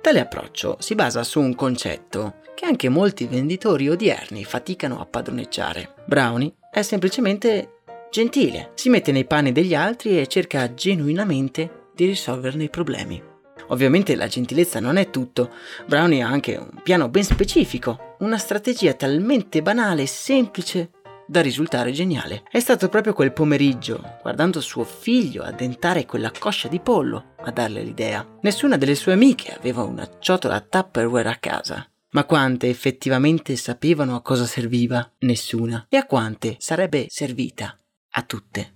Tale 0.00 0.20
approccio 0.20 0.76
si 0.78 0.94
basa 0.94 1.24
su 1.24 1.40
un 1.40 1.54
concetto 1.54 2.36
che 2.54 2.64
anche 2.64 2.88
molti 2.88 3.26
venditori 3.26 3.88
odierni 3.88 4.44
faticano 4.44 5.00
a 5.00 5.06
padroneggiare. 5.06 5.94
Brownie 6.06 6.54
è 6.70 6.82
semplicemente 6.82 7.75
Gentile, 8.10 8.70
si 8.74 8.88
mette 8.88 9.12
nei 9.12 9.26
panni 9.26 9.52
degli 9.52 9.74
altri 9.74 10.18
e 10.18 10.26
cerca 10.26 10.72
genuinamente 10.72 11.88
di 11.94 12.06
risolverne 12.06 12.64
i 12.64 12.70
problemi. 12.70 13.22
Ovviamente 13.68 14.14
la 14.14 14.28
gentilezza 14.28 14.80
non 14.80 14.96
è 14.96 15.10
tutto, 15.10 15.50
Brownie 15.86 16.22
ha 16.22 16.28
anche 16.28 16.56
un 16.56 16.80
piano 16.82 17.08
ben 17.08 17.24
specifico, 17.24 18.16
una 18.20 18.38
strategia 18.38 18.94
talmente 18.94 19.60
banale 19.60 20.02
e 20.02 20.06
semplice 20.06 20.90
da 21.26 21.40
risultare 21.40 21.90
geniale. 21.90 22.44
È 22.50 22.60
stato 22.60 22.88
proprio 22.88 23.12
quel 23.12 23.32
pomeriggio, 23.32 24.18
guardando 24.22 24.60
suo 24.60 24.84
figlio 24.84 25.42
addentare 25.42 26.06
quella 26.06 26.30
coscia 26.38 26.68
di 26.68 26.80
pollo, 26.80 27.34
a 27.38 27.50
darle 27.50 27.82
l'idea. 27.82 28.26
Nessuna 28.42 28.76
delle 28.76 28.94
sue 28.94 29.12
amiche 29.12 29.52
aveva 29.52 29.82
una 29.82 30.08
ciotola 30.20 30.60
Tupperware 30.60 31.28
a 31.28 31.36
casa. 31.36 31.88
Ma 32.10 32.24
quante 32.24 32.68
effettivamente 32.68 33.56
sapevano 33.56 34.14
a 34.14 34.22
cosa 34.22 34.44
serviva? 34.44 35.12
Nessuna. 35.18 35.86
E 35.88 35.96
a 35.96 36.06
quante 36.06 36.56
sarebbe 36.58 37.06
servita? 37.08 37.76
A 38.16 38.22
tutte. 38.22 38.72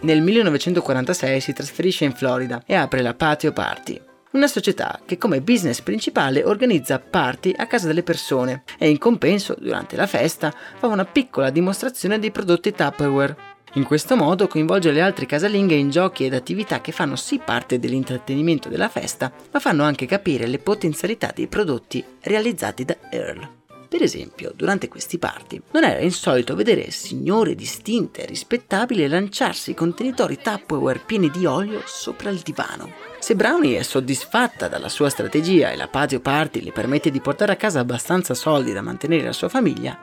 Nel 0.00 0.22
1946 0.22 1.40
si 1.40 1.52
trasferisce 1.52 2.04
in 2.04 2.12
Florida 2.12 2.62
e 2.64 2.74
apre 2.74 3.02
la 3.02 3.14
Patio 3.14 3.52
Party. 3.52 4.00
una 4.30 4.46
società 4.46 5.00
che 5.04 5.18
come 5.18 5.40
business 5.40 5.80
principale 5.80 6.44
organizza 6.44 6.98
party 6.98 7.54
a 7.56 7.66
casa 7.66 7.86
delle 7.86 8.02
persone 8.02 8.62
e 8.78 8.88
in 8.88 8.98
compenso, 8.98 9.56
durante 9.58 9.96
la 9.96 10.06
festa, 10.06 10.54
fa 10.76 10.86
una 10.86 11.04
piccola 11.04 11.50
dimostrazione 11.50 12.18
dei 12.18 12.30
prodotti 12.30 12.72
Tupperware. 12.72 13.36
In 13.74 13.84
questo 13.84 14.16
modo 14.16 14.46
coinvolge 14.46 14.92
le 14.92 15.00
altre 15.00 15.26
casalinghe 15.26 15.74
in 15.74 15.90
giochi 15.90 16.24
ed 16.24 16.34
attività 16.34 16.80
che 16.80 16.92
fanno 16.92 17.16
sì 17.16 17.40
parte 17.44 17.78
dell'intrattenimento 17.78 18.68
della 18.68 18.88
festa, 18.88 19.32
ma 19.50 19.58
fanno 19.58 19.82
anche 19.82 20.06
capire 20.06 20.46
le 20.46 20.58
potenzialità 20.58 21.32
dei 21.34 21.48
prodotti 21.48 22.04
realizzati 22.20 22.84
da 22.84 22.96
Earl. 23.10 23.57
Per 23.88 24.02
esempio, 24.02 24.52
durante 24.54 24.86
questi 24.86 25.16
party 25.16 25.62
non 25.70 25.82
era 25.82 26.00
insolito 26.00 26.54
vedere 26.54 26.90
signore 26.90 27.54
distinte 27.54 28.22
e 28.22 28.26
rispettabili 28.26 29.08
lanciarsi 29.08 29.72
contenitori 29.72 30.36
Tupperware 30.36 31.00
pieni 31.06 31.30
di 31.30 31.46
olio 31.46 31.80
sopra 31.86 32.28
il 32.28 32.40
divano. 32.40 32.92
Se 33.18 33.34
Brownie 33.34 33.78
è 33.78 33.82
soddisfatta 33.82 34.68
dalla 34.68 34.90
sua 34.90 35.08
strategia 35.08 35.70
e 35.70 35.76
la 35.76 35.88
patio 35.88 36.20
party 36.20 36.60
le 36.60 36.72
permette 36.72 37.10
di 37.10 37.22
portare 37.22 37.52
a 37.52 37.56
casa 37.56 37.80
abbastanza 37.80 38.34
soldi 38.34 38.74
da 38.74 38.82
mantenere 38.82 39.24
la 39.24 39.32
sua 39.32 39.48
famiglia, 39.48 39.98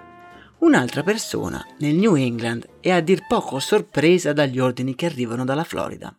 un'altra 0.60 1.04
persona 1.04 1.64
nel 1.78 1.94
New 1.94 2.16
England 2.16 2.68
è 2.80 2.90
a 2.90 3.02
dir 3.02 3.28
poco 3.28 3.60
sorpresa 3.60 4.34
dagli 4.34 4.60
ordini 4.60 4.96
che 4.96 5.06
arrivano 5.06 5.46
dalla 5.46 5.64
Florida. 5.64 6.12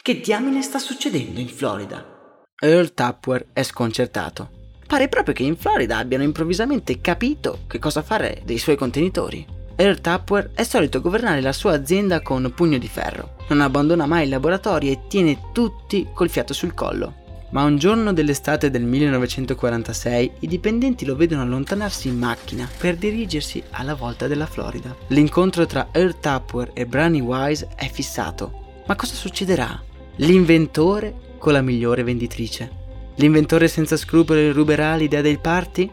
Che 0.00 0.20
diamine 0.20 0.62
sta 0.62 0.78
succedendo 0.78 1.40
in 1.40 1.48
Florida? 1.48 2.40
Earl 2.58 2.94
Tupperware 2.94 3.48
è 3.52 3.62
sconcertato 3.62 4.60
Pare 4.92 5.08
proprio 5.08 5.32
che 5.32 5.42
in 5.42 5.56
Florida 5.56 5.96
abbiano 5.96 6.22
improvvisamente 6.22 7.00
capito 7.00 7.60
che 7.66 7.78
cosa 7.78 8.02
fare 8.02 8.42
dei 8.44 8.58
suoi 8.58 8.76
contenitori. 8.76 9.42
Earl 9.74 10.02
Tupperware 10.02 10.50
è 10.52 10.64
solito 10.64 11.00
governare 11.00 11.40
la 11.40 11.54
sua 11.54 11.72
azienda 11.72 12.20
con 12.20 12.52
pugno 12.54 12.76
di 12.76 12.88
ferro, 12.88 13.36
non 13.48 13.62
abbandona 13.62 14.04
mai 14.04 14.26
i 14.26 14.28
laboratori 14.28 14.90
e 14.90 15.06
tiene 15.08 15.44
tutti 15.54 16.08
col 16.12 16.28
fiato 16.28 16.52
sul 16.52 16.74
collo. 16.74 17.14
Ma 17.52 17.62
un 17.62 17.78
giorno 17.78 18.12
dell'estate 18.12 18.68
del 18.68 18.82
1946 18.82 20.32
i 20.40 20.46
dipendenti 20.46 21.06
lo 21.06 21.16
vedono 21.16 21.40
allontanarsi 21.40 22.08
in 22.08 22.18
macchina 22.18 22.68
per 22.76 22.96
dirigersi 22.96 23.62
alla 23.70 23.94
volta 23.94 24.26
della 24.26 24.44
Florida. 24.44 24.94
L'incontro 25.06 25.64
tra 25.64 25.88
Earl 25.90 26.20
Tupperware 26.20 26.72
e 26.74 26.84
Brownie 26.84 27.22
Wise 27.22 27.66
è 27.76 27.88
fissato. 27.88 28.82
Ma 28.86 28.94
cosa 28.94 29.14
succederà? 29.14 29.82
L'inventore 30.16 31.14
con 31.38 31.54
la 31.54 31.62
migliore 31.62 32.02
venditrice. 32.02 32.80
L'inventore 33.16 33.68
senza 33.68 33.96
scrupoli 33.96 34.50
ruberà 34.50 34.94
l'idea 34.96 35.20
del 35.20 35.38
party? 35.38 35.88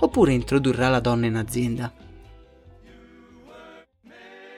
Oppure 0.00 0.32
introdurrà 0.32 0.88
la 0.88 1.00
donna 1.00 1.26
in 1.26 1.36
azienda? 1.36 1.92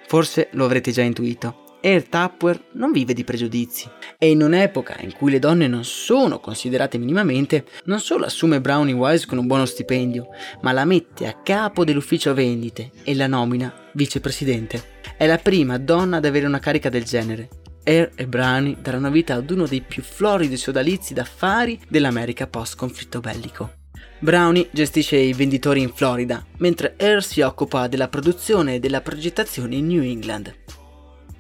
Forse 0.07 0.49
lo 0.53 0.65
avrete 0.65 0.91
già 0.91 1.03
intuito. 1.03 1.69
Air 1.83 2.09
Tupperware 2.09 2.65
non 2.73 2.93
vive 2.93 3.15
di 3.15 3.25
pregiudizi 3.25 3.89
e 4.19 4.31
in 4.31 4.43
un'epoca 4.43 4.97
in 5.01 5.15
cui 5.15 5.31
le 5.31 5.39
donne 5.39 5.67
non 5.67 5.85
sono 5.85 6.41
considerate 6.41 6.99
minimamente, 6.99 7.65
non 7.85 8.01
solo 8.01 8.27
assume 8.27 8.61
Brownie 8.61 8.93
Wise 8.93 9.27
con 9.27 9.39
un 9.39 9.47
buono 9.47 9.65
stipendio, 9.65 10.29
ma 10.61 10.73
la 10.73 10.85
mette 10.85 11.27
a 11.27 11.41
capo 11.43 11.85
dell'ufficio 11.85 12.35
vendite 12.35 12.91
e 13.03 13.15
la 13.15 13.29
nomina 13.29 13.73
vicepresidente. 13.93 14.99
È 15.17 15.27
la 15.27 15.39
prima 15.39 15.79
donna 15.79 16.19
ad 16.19 16.25
avere 16.27 16.47
una 16.47 16.59
carica 16.59 16.91
del 16.91 17.05
genere 17.05 17.60
Air 17.85 18.13
e 18.15 18.27
Brani 18.27 18.77
daranno 18.81 19.11
vita 19.11 19.35
ad 19.35 19.51
uno 19.51 19.67
dei 19.67 19.81
più 19.81 20.03
floridi 20.03 20.57
sodalizi 20.57 21.15
d'affari 21.15 21.81
dell'America 21.89 22.47
post-conflitto 22.47 23.21
bellico. 23.21 23.79
Brownie 24.19 24.69
gestisce 24.71 25.17
i 25.17 25.33
venditori 25.33 25.81
in 25.81 25.93
Florida, 25.93 26.45
mentre 26.59 26.95
Air 26.99 27.23
si 27.23 27.41
occupa 27.41 27.87
della 27.87 28.09
produzione 28.09 28.75
e 28.75 28.81
della 28.81 29.01
progettazione 29.01 29.77
in 29.77 29.87
New 29.87 30.03
England. 30.03 30.55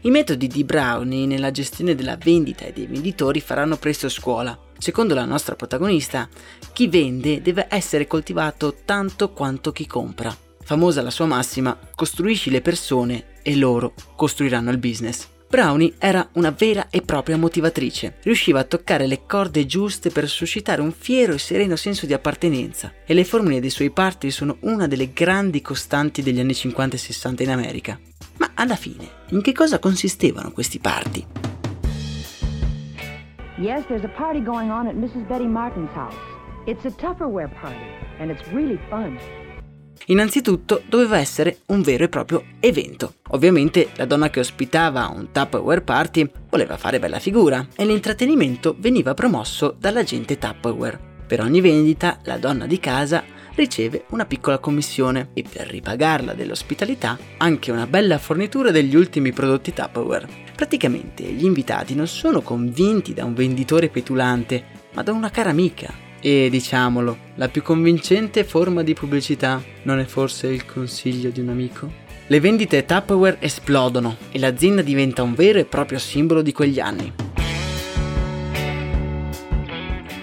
I 0.02 0.10
metodi 0.10 0.46
di 0.46 0.64
Brownie 0.64 1.26
nella 1.26 1.50
gestione 1.50 1.94
della 1.94 2.16
vendita 2.16 2.64
e 2.64 2.72
dei 2.72 2.86
venditori 2.86 3.40
faranno 3.40 3.76
presto 3.76 4.08
scuola. 4.08 4.58
Secondo 4.78 5.12
la 5.12 5.26
nostra 5.26 5.56
protagonista, 5.56 6.26
chi 6.72 6.88
vende 6.88 7.42
deve 7.42 7.66
essere 7.68 8.06
coltivato 8.06 8.76
tanto 8.86 9.32
quanto 9.32 9.72
chi 9.72 9.86
compra. 9.86 10.34
Famosa 10.62 11.02
la 11.02 11.10
sua 11.10 11.26
massima, 11.26 11.78
costruisci 11.94 12.48
le 12.48 12.62
persone 12.62 13.24
e 13.42 13.56
loro 13.56 13.92
costruiranno 14.16 14.70
il 14.70 14.78
business. 14.78 15.28
Brownie 15.50 15.94
era 15.98 16.28
una 16.34 16.54
vera 16.56 16.86
e 16.90 17.02
propria 17.02 17.36
motivatrice. 17.36 18.18
Riusciva 18.22 18.60
a 18.60 18.64
toccare 18.64 19.08
le 19.08 19.26
corde 19.26 19.66
giuste 19.66 20.10
per 20.10 20.28
suscitare 20.28 20.80
un 20.80 20.92
fiero 20.92 21.32
e 21.32 21.38
sereno 21.38 21.74
senso 21.74 22.06
di 22.06 22.12
appartenenza 22.12 22.92
e 23.04 23.14
le 23.14 23.24
formule 23.24 23.58
dei 23.58 23.68
suoi 23.68 23.90
party 23.90 24.30
sono 24.30 24.58
una 24.60 24.86
delle 24.86 25.12
grandi 25.12 25.60
costanti 25.60 26.22
degli 26.22 26.38
anni 26.38 26.54
50 26.54 26.94
e 26.94 26.98
60 27.00 27.42
in 27.42 27.50
America. 27.50 27.98
Ma 28.38 28.52
alla 28.54 28.76
fine, 28.76 29.08
in 29.30 29.42
che 29.42 29.52
cosa 29.52 29.80
consistevano 29.80 30.52
questi 30.52 30.78
party? 30.78 31.26
Yes, 33.58 33.84
there's 33.88 34.04
a 34.04 34.12
party 34.16 34.40
going 34.40 34.70
on 34.70 34.86
at 34.86 34.94
Mrs. 34.94 35.26
Betty 35.26 35.48
Martin's 35.48 35.90
house. 35.96 36.14
It's 36.66 36.84
a 36.84 36.90
Tupperware 36.90 37.50
party, 37.60 37.90
and 38.20 38.30
it's 38.30 38.46
really 38.52 38.78
fun. 38.88 39.18
Innanzitutto 40.06 40.82
doveva 40.88 41.18
essere 41.18 41.58
un 41.66 41.82
vero 41.82 42.04
e 42.04 42.08
proprio 42.08 42.44
evento. 42.58 43.14
Ovviamente 43.28 43.90
la 43.96 44.06
donna 44.06 44.30
che 44.30 44.40
ospitava 44.40 45.06
un 45.06 45.30
Tupperware 45.30 45.82
party 45.82 46.30
voleva 46.48 46.76
fare 46.76 46.98
bella 46.98 47.18
figura 47.18 47.66
e 47.76 47.84
l'intrattenimento 47.84 48.74
veniva 48.78 49.14
promosso 49.14 49.74
dall'agente 49.78 50.38
Tupperware. 50.38 51.08
Per 51.26 51.40
ogni 51.40 51.60
vendita 51.60 52.18
la 52.24 52.38
donna 52.38 52.66
di 52.66 52.80
casa 52.80 53.22
riceve 53.54 54.04
una 54.08 54.26
piccola 54.26 54.58
commissione 54.58 55.30
e 55.32 55.44
per 55.48 55.68
ripagarla 55.68 56.34
dell'ospitalità 56.34 57.18
anche 57.36 57.70
una 57.70 57.86
bella 57.86 58.18
fornitura 58.18 58.70
degli 58.70 58.96
ultimi 58.96 59.32
prodotti 59.32 59.72
Tupperware. 59.72 60.28
Praticamente 60.56 61.22
gli 61.24 61.44
invitati 61.44 61.94
non 61.94 62.08
sono 62.08 62.40
convinti 62.40 63.14
da 63.14 63.24
un 63.24 63.34
venditore 63.34 63.88
petulante, 63.90 64.64
ma 64.92 65.02
da 65.02 65.12
una 65.12 65.30
cara 65.30 65.50
amica 65.50 66.08
e 66.20 66.48
diciamolo, 66.50 67.16
la 67.36 67.48
più 67.48 67.62
convincente 67.62 68.44
forma 68.44 68.82
di 68.82 68.94
pubblicità 68.94 69.62
non 69.82 69.98
è 69.98 70.04
forse 70.04 70.48
il 70.48 70.64
consiglio 70.64 71.30
di 71.30 71.40
un 71.40 71.48
amico? 71.48 71.90
Le 72.26 72.40
vendite 72.40 72.84
Tupperware 72.84 73.38
esplodono 73.40 74.16
e 74.30 74.38
l'azienda 74.38 74.82
diventa 74.82 75.22
un 75.22 75.34
vero 75.34 75.58
e 75.58 75.64
proprio 75.64 75.98
simbolo 75.98 76.42
di 76.42 76.52
quegli 76.52 76.78
anni. 76.78 77.12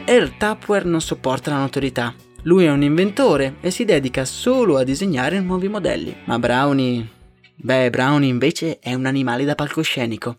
Earl 0.05 0.37
Tupperware 0.37 0.85
non 0.85 1.01
sopporta 1.01 1.51
la 1.51 1.57
notorietà. 1.57 2.13
Lui 2.43 2.63
è 2.63 2.71
un 2.71 2.81
inventore 2.81 3.55
e 3.59 3.71
si 3.71 3.83
dedica 3.83 4.23
solo 4.23 4.77
a 4.77 4.83
disegnare 4.83 5.41
nuovi 5.41 5.67
modelli. 5.67 6.15
Ma 6.25 6.39
Brownie... 6.39 7.15
Beh, 7.55 7.89
Brownie 7.89 8.29
invece 8.29 8.79
è 8.79 8.93
un 8.93 9.05
animale 9.05 9.43
da 9.43 9.55
palcoscenico. 9.55 10.37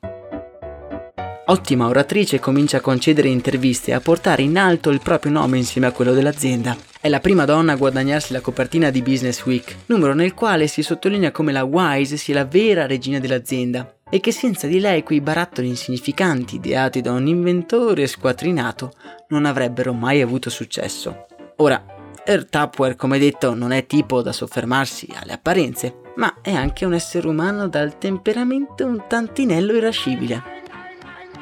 Ottima 1.51 1.87
oratrice, 1.87 2.41
comincia 2.41 2.77
a 2.77 2.83
concedere 2.83 3.29
interviste 3.29 3.91
e 3.91 3.95
a 3.95 4.01
portare 4.01 4.43
in 4.43 4.59
alto 4.59 4.91
il 4.91 5.01
proprio 5.01 5.33
nome 5.33 5.57
insieme 5.57 5.87
a 5.87 5.93
quello 5.93 6.13
dell'azienda. 6.13 6.77
È 7.01 7.09
la 7.09 7.21
prima 7.21 7.47
donna 7.47 7.73
a 7.73 7.77
guadagnarsi 7.77 8.35
la 8.35 8.43
copertina 8.43 8.91
di 8.91 9.01
Business 9.01 9.43
Week, 9.47 9.75
numero 9.87 10.13
nel 10.13 10.35
quale 10.35 10.67
si 10.67 10.83
sottolinea 10.83 11.31
come 11.31 11.53
la 11.53 11.65
Wise 11.65 12.19
sia 12.19 12.35
la 12.35 12.45
vera 12.45 12.87
regina 12.87 13.19
dell'azienda 13.19 13.95
e 14.11 14.21
che 14.21 14.31
senza 14.31 14.67
di 14.67 14.79
lei 14.79 15.03
quei 15.03 15.23
barattoli 15.23 15.69
insignificanti 15.69 16.57
ideati 16.57 17.01
da 17.01 17.13
un 17.13 17.27
inventore 17.27 18.07
squattrinato 18.07 18.93
non 19.29 19.47
avrebbero 19.47 19.95
mai 19.95 20.21
avuto 20.21 20.51
successo. 20.51 21.29
Ora, 21.57 21.83
Earl 22.27 22.47
Tupperware, 22.51 22.95
come 22.95 23.19
detto, 23.19 23.55
non 23.55 23.73
è 23.73 23.87
tipo 23.87 24.21
da 24.21 24.33
soffermarsi 24.33 25.09
alle 25.19 25.33
apparenze, 25.33 26.01
ma 26.17 26.43
è 26.43 26.53
anche 26.53 26.85
un 26.85 26.93
essere 26.93 27.27
umano 27.27 27.69
dal 27.69 27.97
temperamento 27.97 28.85
un 28.85 29.05
tantinello 29.09 29.75
irascibile. 29.75 30.58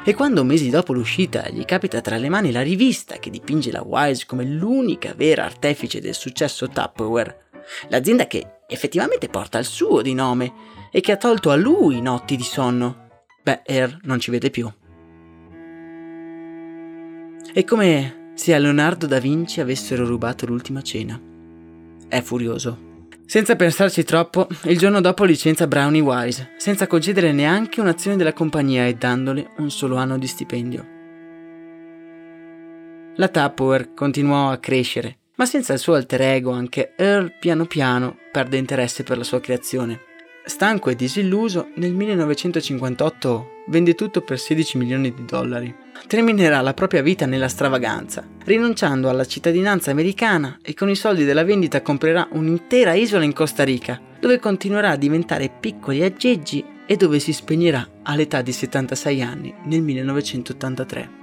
E 0.07 0.13
quando 0.13 0.45
mesi 0.45 0.69
dopo 0.69 0.93
l'uscita 0.93 1.49
gli 1.49 1.65
capita 1.65 1.99
tra 1.99 2.15
le 2.15 2.29
mani 2.29 2.53
la 2.53 2.61
rivista 2.61 3.17
che 3.17 3.29
dipinge 3.29 3.71
la 3.71 3.83
Wise 3.83 4.25
come 4.25 4.45
l'unica 4.45 5.13
vera 5.13 5.43
artefice 5.43 5.99
del 5.99 6.13
successo 6.13 6.69
Tupperware, 6.69 7.49
l'azienda 7.89 8.25
che 8.25 8.59
effettivamente 8.69 9.27
porta 9.27 9.57
il 9.57 9.65
suo 9.65 10.01
di 10.01 10.13
nome 10.13 10.53
e 10.93 11.01
che 11.01 11.11
ha 11.11 11.17
tolto 11.17 11.51
a 11.51 11.57
lui 11.57 11.99
notti 11.99 12.37
di 12.37 12.43
sonno, 12.43 13.09
beh, 13.43 13.63
Air 13.65 13.99
non 14.03 14.21
ci 14.21 14.31
vede 14.31 14.49
più. 14.49 14.71
È 17.51 17.63
come 17.65 18.31
se 18.33 18.55
a 18.55 18.59
Leonardo 18.59 19.07
da 19.07 19.19
Vinci 19.19 19.59
avessero 19.59 20.05
rubato 20.05 20.45
l'ultima 20.45 20.81
cena. 20.81 21.19
È 22.07 22.21
furioso. 22.21 22.86
Senza 23.27 23.57
pensarci 23.57 24.05
troppo, 24.05 24.47
il 24.63 24.77
giorno 24.77 25.01
dopo 25.01 25.25
licenzia 25.25 25.67
Brownie 25.67 25.99
Wise, 25.99 26.53
senza 26.55 26.87
concedere 26.87 27.33
neanche 27.33 27.81
un'azione 27.81 28.15
della 28.15 28.31
compagnia 28.31 28.87
e 28.87 28.93
dandole 28.93 29.49
un 29.57 29.69
solo 29.69 29.97
anno 29.97 30.17
di 30.17 30.25
stipendio. 30.27 30.85
La 33.17 33.27
Tupperware 33.27 33.93
continuò 33.93 34.49
a 34.49 34.57
crescere, 34.59 35.17
ma 35.35 35.45
senza 35.45 35.73
il 35.73 35.79
suo 35.79 35.95
alter 35.95 36.21
ego 36.21 36.51
anche 36.51 36.93
Earl 36.95 37.33
piano 37.37 37.65
piano 37.65 38.17
perde 38.31 38.55
interesse 38.55 39.03
per 39.03 39.17
la 39.17 39.25
sua 39.25 39.41
creazione. 39.41 39.99
Stanco 40.45 40.89
e 40.89 40.95
disilluso, 40.95 41.71
nel 41.75 41.91
1958 41.91 43.56
vende 43.67 43.95
tutto 43.95 44.21
per 44.21 44.39
16 44.39 44.77
milioni 44.77 45.13
di 45.13 45.25
dollari. 45.25 45.73
Terminerà 46.07 46.61
la 46.61 46.73
propria 46.73 47.01
vita 47.01 47.25
nella 47.25 47.47
stravaganza, 47.47 48.25
rinunciando 48.45 49.09
alla 49.09 49.25
cittadinanza 49.25 49.91
americana 49.91 50.59
e 50.61 50.73
con 50.73 50.89
i 50.89 50.95
soldi 50.95 51.25
della 51.25 51.43
vendita 51.43 51.81
comprerà 51.81 52.27
un'intera 52.31 52.93
isola 52.93 53.23
in 53.23 53.33
Costa 53.33 53.63
Rica, 53.63 53.99
dove 54.19 54.39
continuerà 54.39 54.91
a 54.91 54.97
diventare 54.97 55.49
piccoli 55.49 56.03
aggeggi 56.03 56.63
e 56.85 56.95
dove 56.95 57.19
si 57.19 57.33
spegnerà 57.33 57.85
all'età 58.03 58.41
di 58.41 58.51
76 58.51 59.21
anni 59.21 59.53
nel 59.65 59.81
1983. 59.81 61.15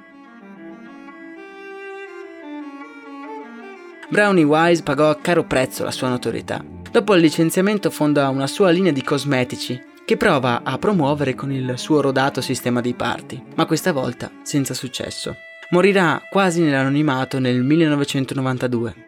Brownie 4.11 4.45
Wise 4.45 4.83
pagò 4.83 5.09
a 5.09 5.17
caro 5.17 5.45
prezzo 5.45 5.83
la 5.83 5.91
sua 5.91 6.09
notorietà. 6.09 6.63
Dopo 6.91 7.15
il 7.15 7.23
licenziamento 7.23 7.91
fonda 7.91 8.29
una 8.29 8.47
sua 8.47 8.71
linea 8.71 8.93
di 8.93 9.03
cosmetici 9.03 9.93
che 10.05 10.17
prova 10.17 10.63
a 10.63 10.79
promuovere 10.79 11.35
con 11.35 11.51
il 11.51 11.75
suo 11.77 12.01
rodato 12.01 12.41
sistema 12.41 12.81
di 12.81 12.95
party, 12.95 13.43
ma 13.57 13.67
questa 13.67 13.93
volta 13.93 14.31
senza 14.43 14.75
successo. 14.75 15.37
Morirà 15.71 16.23
quasi 16.31 16.61
nell'anonimato 16.61 17.39
nel 17.39 17.63
1992. 17.63 19.04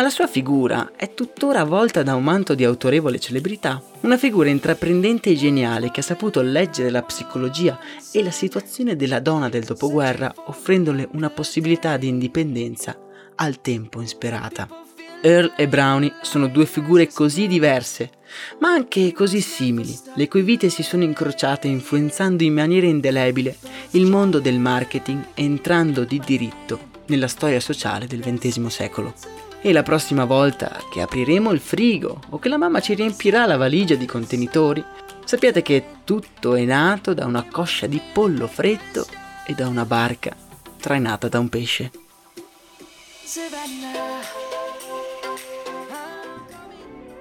Ma 0.00 0.06
la 0.06 0.12
sua 0.12 0.26
figura 0.26 0.92
è 0.96 1.12
tuttora 1.12 1.60
avvolta 1.60 2.02
da 2.02 2.14
un 2.14 2.24
manto 2.24 2.54
di 2.54 2.64
autorevole 2.64 3.20
celebrità. 3.20 3.82
Una 4.00 4.16
figura 4.16 4.48
intraprendente 4.48 5.28
e 5.28 5.34
geniale 5.34 5.90
che 5.90 6.00
ha 6.00 6.02
saputo 6.02 6.40
leggere 6.40 6.88
la 6.88 7.02
psicologia 7.02 7.78
e 8.10 8.22
la 8.22 8.30
situazione 8.30 8.96
della 8.96 9.20
donna 9.20 9.50
del 9.50 9.64
dopoguerra 9.64 10.32
offrendole 10.46 11.06
una 11.12 11.28
possibilità 11.28 11.98
di 11.98 12.08
indipendenza 12.08 12.98
al 13.34 13.60
tempo 13.60 14.00
insperata. 14.00 14.66
Earl 15.20 15.52
e 15.54 15.68
Brownie 15.68 16.14
sono 16.22 16.46
due 16.46 16.64
figure 16.64 17.06
così 17.12 17.46
diverse, 17.46 18.10
ma 18.60 18.70
anche 18.70 19.12
così 19.12 19.42
simili, 19.42 19.94
le 20.14 20.28
cui 20.28 20.40
vite 20.40 20.70
si 20.70 20.82
sono 20.82 21.04
incrociate 21.04 21.68
influenzando 21.68 22.42
in 22.42 22.54
maniera 22.54 22.86
indelebile 22.86 23.54
il 23.90 24.06
mondo 24.06 24.40
del 24.40 24.60
marketing 24.60 25.22
entrando 25.34 26.04
di 26.04 26.18
diritto 26.24 26.88
nella 27.08 27.28
storia 27.28 27.60
sociale 27.60 28.06
del 28.06 28.22
XX 28.22 28.66
secolo. 28.68 29.49
E 29.62 29.72
la 29.72 29.82
prossima 29.82 30.24
volta 30.24 30.78
che 30.90 31.02
apriremo 31.02 31.50
il 31.50 31.60
frigo 31.60 32.18
o 32.30 32.38
che 32.38 32.48
la 32.48 32.56
mamma 32.56 32.80
ci 32.80 32.94
riempirà 32.94 33.44
la 33.44 33.58
valigia 33.58 33.94
di 33.94 34.06
contenitori, 34.06 34.82
sappiate 35.24 35.60
che 35.60 35.84
tutto 36.04 36.54
è 36.54 36.64
nato 36.64 37.12
da 37.12 37.26
una 37.26 37.44
coscia 37.44 37.86
di 37.86 38.00
pollo 38.12 38.46
freddo 38.46 39.04
e 39.46 39.52
da 39.52 39.68
una 39.68 39.84
barca 39.84 40.34
trainata 40.80 41.28
da 41.28 41.38
un 41.38 41.50
pesce. 41.50 41.90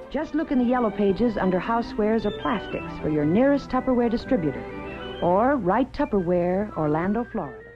Just 0.10 0.34
look 0.34 0.50
in 0.50 0.58
the 0.60 0.64
yellow 0.64 0.90
pages 0.90 1.36
under 1.36 1.60
housewares 1.60 2.26
or 2.26 2.32
plastics 2.42 2.98
for 3.02 3.10
your 3.10 3.26
nearest 3.26 3.70
Tupperware 3.70 4.10
distributor. 4.10 4.64
Or 5.22 5.58
write 5.58 5.92
Tupperware, 5.92 6.72
Orlando, 6.78 7.26
Florida. 7.26 7.69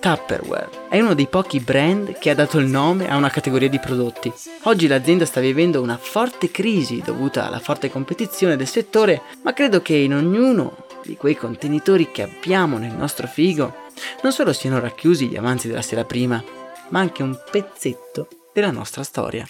Tupperware 0.00 0.88
è 0.88 0.98
uno 0.98 1.14
dei 1.14 1.26
pochi 1.26 1.60
brand 1.60 2.18
che 2.18 2.30
ha 2.30 2.34
dato 2.34 2.58
il 2.58 2.66
nome 2.66 3.10
a 3.10 3.16
una 3.16 3.28
categoria 3.28 3.68
di 3.68 3.78
prodotti. 3.78 4.32
Oggi 4.62 4.86
l'azienda 4.86 5.26
sta 5.26 5.40
vivendo 5.40 5.82
una 5.82 5.98
forte 5.98 6.50
crisi 6.50 7.02
dovuta 7.04 7.46
alla 7.46 7.58
forte 7.58 7.90
competizione 7.90 8.56
del 8.56 8.66
settore, 8.66 9.20
ma 9.42 9.52
credo 9.52 9.82
che 9.82 9.94
in 9.94 10.14
ognuno 10.14 10.86
di 11.04 11.16
quei 11.16 11.36
contenitori 11.36 12.10
che 12.10 12.22
abbiamo 12.22 12.78
nel 12.78 12.94
nostro 12.94 13.26
frigo 13.26 13.74
non 14.22 14.32
solo 14.32 14.54
siano 14.54 14.80
racchiusi 14.80 15.28
gli 15.28 15.36
avanzi 15.36 15.68
della 15.68 15.82
sera 15.82 16.04
prima, 16.04 16.42
ma 16.88 16.98
anche 16.98 17.22
un 17.22 17.38
pezzetto 17.50 18.28
della 18.54 18.70
nostra 18.70 19.02
storia. 19.02 19.46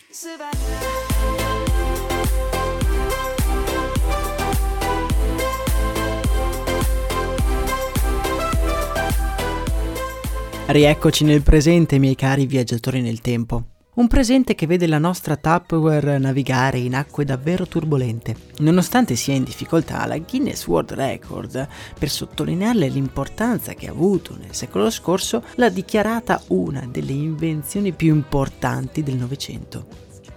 Rieccoci 10.72 11.24
nel 11.24 11.42
presente, 11.42 11.98
miei 11.98 12.14
cari 12.14 12.46
viaggiatori 12.46 13.00
nel 13.00 13.20
tempo. 13.20 13.64
Un 13.94 14.06
presente 14.06 14.54
che 14.54 14.68
vede 14.68 14.86
la 14.86 14.98
nostra 14.98 15.34
Tupperware 15.34 16.16
navigare 16.18 16.78
in 16.78 16.94
acque 16.94 17.24
davvero 17.24 17.66
turbolente. 17.66 18.36
Nonostante 18.58 19.16
sia 19.16 19.34
in 19.34 19.42
difficoltà, 19.42 20.06
la 20.06 20.16
Guinness 20.18 20.64
World 20.68 20.92
Record, 20.92 21.66
per 21.98 22.08
sottolinearle 22.08 22.86
l'importanza 22.86 23.74
che 23.74 23.88
ha 23.88 23.90
avuto 23.90 24.36
nel 24.40 24.54
secolo 24.54 24.90
scorso, 24.90 25.42
l'ha 25.56 25.70
dichiarata 25.70 26.40
una 26.50 26.86
delle 26.88 27.10
invenzioni 27.10 27.90
più 27.90 28.14
importanti 28.14 29.02
del 29.02 29.16
Novecento. 29.16 29.88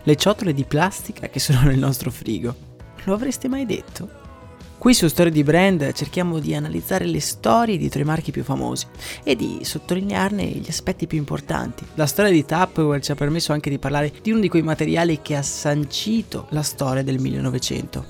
Le 0.01 0.15
ciotole 0.15 0.55
di 0.55 0.63
plastica 0.63 1.29
che 1.29 1.39
sono 1.39 1.61
nel 1.61 1.77
nostro 1.77 2.09
frigo. 2.09 2.55
Lo 3.03 3.13
avreste 3.13 3.47
mai 3.47 3.67
detto? 3.67 4.22
Qui 4.77 4.93
su 4.93 5.07
Storie 5.07 5.31
di 5.31 5.43
Brand 5.43 5.93
cerchiamo 5.93 6.39
di 6.39 6.53
analizzare 6.53 7.05
le 7.05 7.21
storie 7.21 7.77
dietro 7.77 8.01
i 8.01 8.05
marchi 8.05 8.31
più 8.31 8.43
famosi 8.43 8.85
e 9.23 9.33
di 9.33 9.59
sottolinearne 9.61 10.43
gli 10.43 10.67
aspetti 10.67 11.07
più 11.07 11.17
importanti. 11.17 11.85
La 11.93 12.05
storia 12.05 12.31
di 12.31 12.43
Tupperware 12.43 13.01
ci 13.01 13.11
ha 13.11 13.15
permesso 13.15 13.53
anche 13.53 13.69
di 13.69 13.79
parlare 13.79 14.11
di 14.21 14.31
uno 14.31 14.41
di 14.41 14.49
quei 14.49 14.61
materiali 14.61 15.21
che 15.21 15.37
ha 15.37 15.41
sancito 15.41 16.47
la 16.49 16.63
storia 16.63 17.01
del 17.01 17.17
1900, 17.17 18.05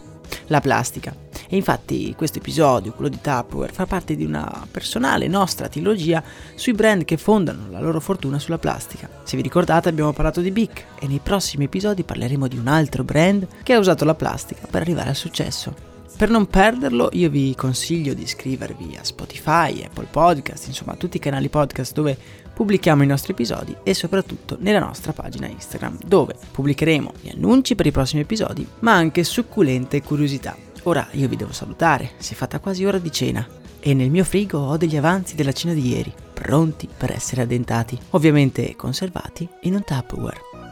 la 0.47 0.62
plastica. 0.62 1.15
E 1.47 1.56
infatti 1.56 2.15
questo 2.17 2.39
episodio, 2.39 2.93
quello 2.93 3.12
di 3.12 3.19
Tupperware, 3.21 3.71
fa 3.71 3.86
parte 3.86 4.15
di 4.15 4.26
una 4.26 4.65
personale 4.71 5.28
nostra 5.28 5.69
trilogia 5.69 6.23
sui 6.56 6.73
brand 6.73 7.06
che 7.06 7.17
fondano 7.17 7.69
la 7.69 7.82
loro 7.82 7.99
fortuna 7.99 8.39
sulla 8.39 8.58
plastica. 8.58 9.08
Se 9.23 9.36
vi 9.36 9.43
ricordate 9.43 9.89
abbiamo 9.89 10.12
parlato 10.12 10.41
di 10.41 10.49
Bic 10.49 10.86
e 10.99 11.06
nei 11.06 11.19
prossimi 11.21 11.65
episodi 11.65 12.02
parleremo 12.02 12.47
di 12.47 12.58
un 12.58 12.65
altro 12.65 13.04
brand 13.04 13.45
che 13.62 13.73
ha 13.73 13.78
usato 13.78 14.06
la 14.06 14.15
plastica 14.15 14.65
per 14.67 14.82
arrivare 14.82 15.10
al 15.10 15.15
successo. 15.15 15.92
Per 16.23 16.31
non 16.31 16.47
perderlo 16.47 17.09
io 17.12 17.29
vi 17.29 17.53
consiglio 17.53 18.13
di 18.13 18.21
iscrivervi 18.21 18.95
a 18.95 19.03
Spotify, 19.03 19.83
Apple 19.83 20.07
Podcast, 20.09 20.67
insomma 20.67 20.95
tutti 20.95 21.17
i 21.17 21.19
canali 21.19 21.49
podcast 21.49 21.91
dove 21.91 22.17
pubblichiamo 22.53 23.03
i 23.03 23.07
nostri 23.07 23.33
episodi 23.33 23.75
e 23.83 23.93
soprattutto 23.93 24.55
nella 24.62 24.79
nostra 24.79 25.12
pagina 25.12 25.47
Instagram 25.47 25.97
dove 26.05 26.36
pubblicheremo 26.49 27.12
gli 27.19 27.27
annunci 27.27 27.75
per 27.75 27.88
i 27.88 27.91
prossimi 27.91 28.21
episodi 28.21 28.65
ma 28.79 28.93
anche 28.93 29.25
succulente 29.25 30.01
curiosità. 30.01 30.55
Ora 30.83 31.05
io 31.12 31.27
vi 31.27 31.36
devo 31.36 31.51
salutare, 31.51 32.12
si 32.19 32.31
è 32.31 32.38
fatta 32.38 32.62
quasi 32.62 32.86
ora 32.86 32.99
di 32.99 33.12
cena 33.12 33.45
e 33.81 33.93
nel 33.93 34.09
mio 34.09 34.23
frigo 34.23 34.59
ho 34.59 34.77
degli 34.77 34.95
avanzi 34.95 35.36
della 35.36 35.51
cena 35.51 35.73
di 35.73 35.89
ieri, 35.89 36.13
pronti 36.33 36.88
per 36.88 37.12
essere 37.12 37.41
addentati, 37.41 37.99
ovviamente 38.12 38.77
conservati 38.77 39.45
in 39.63 39.73
un 39.73 39.83
Tupperware. 39.83 40.62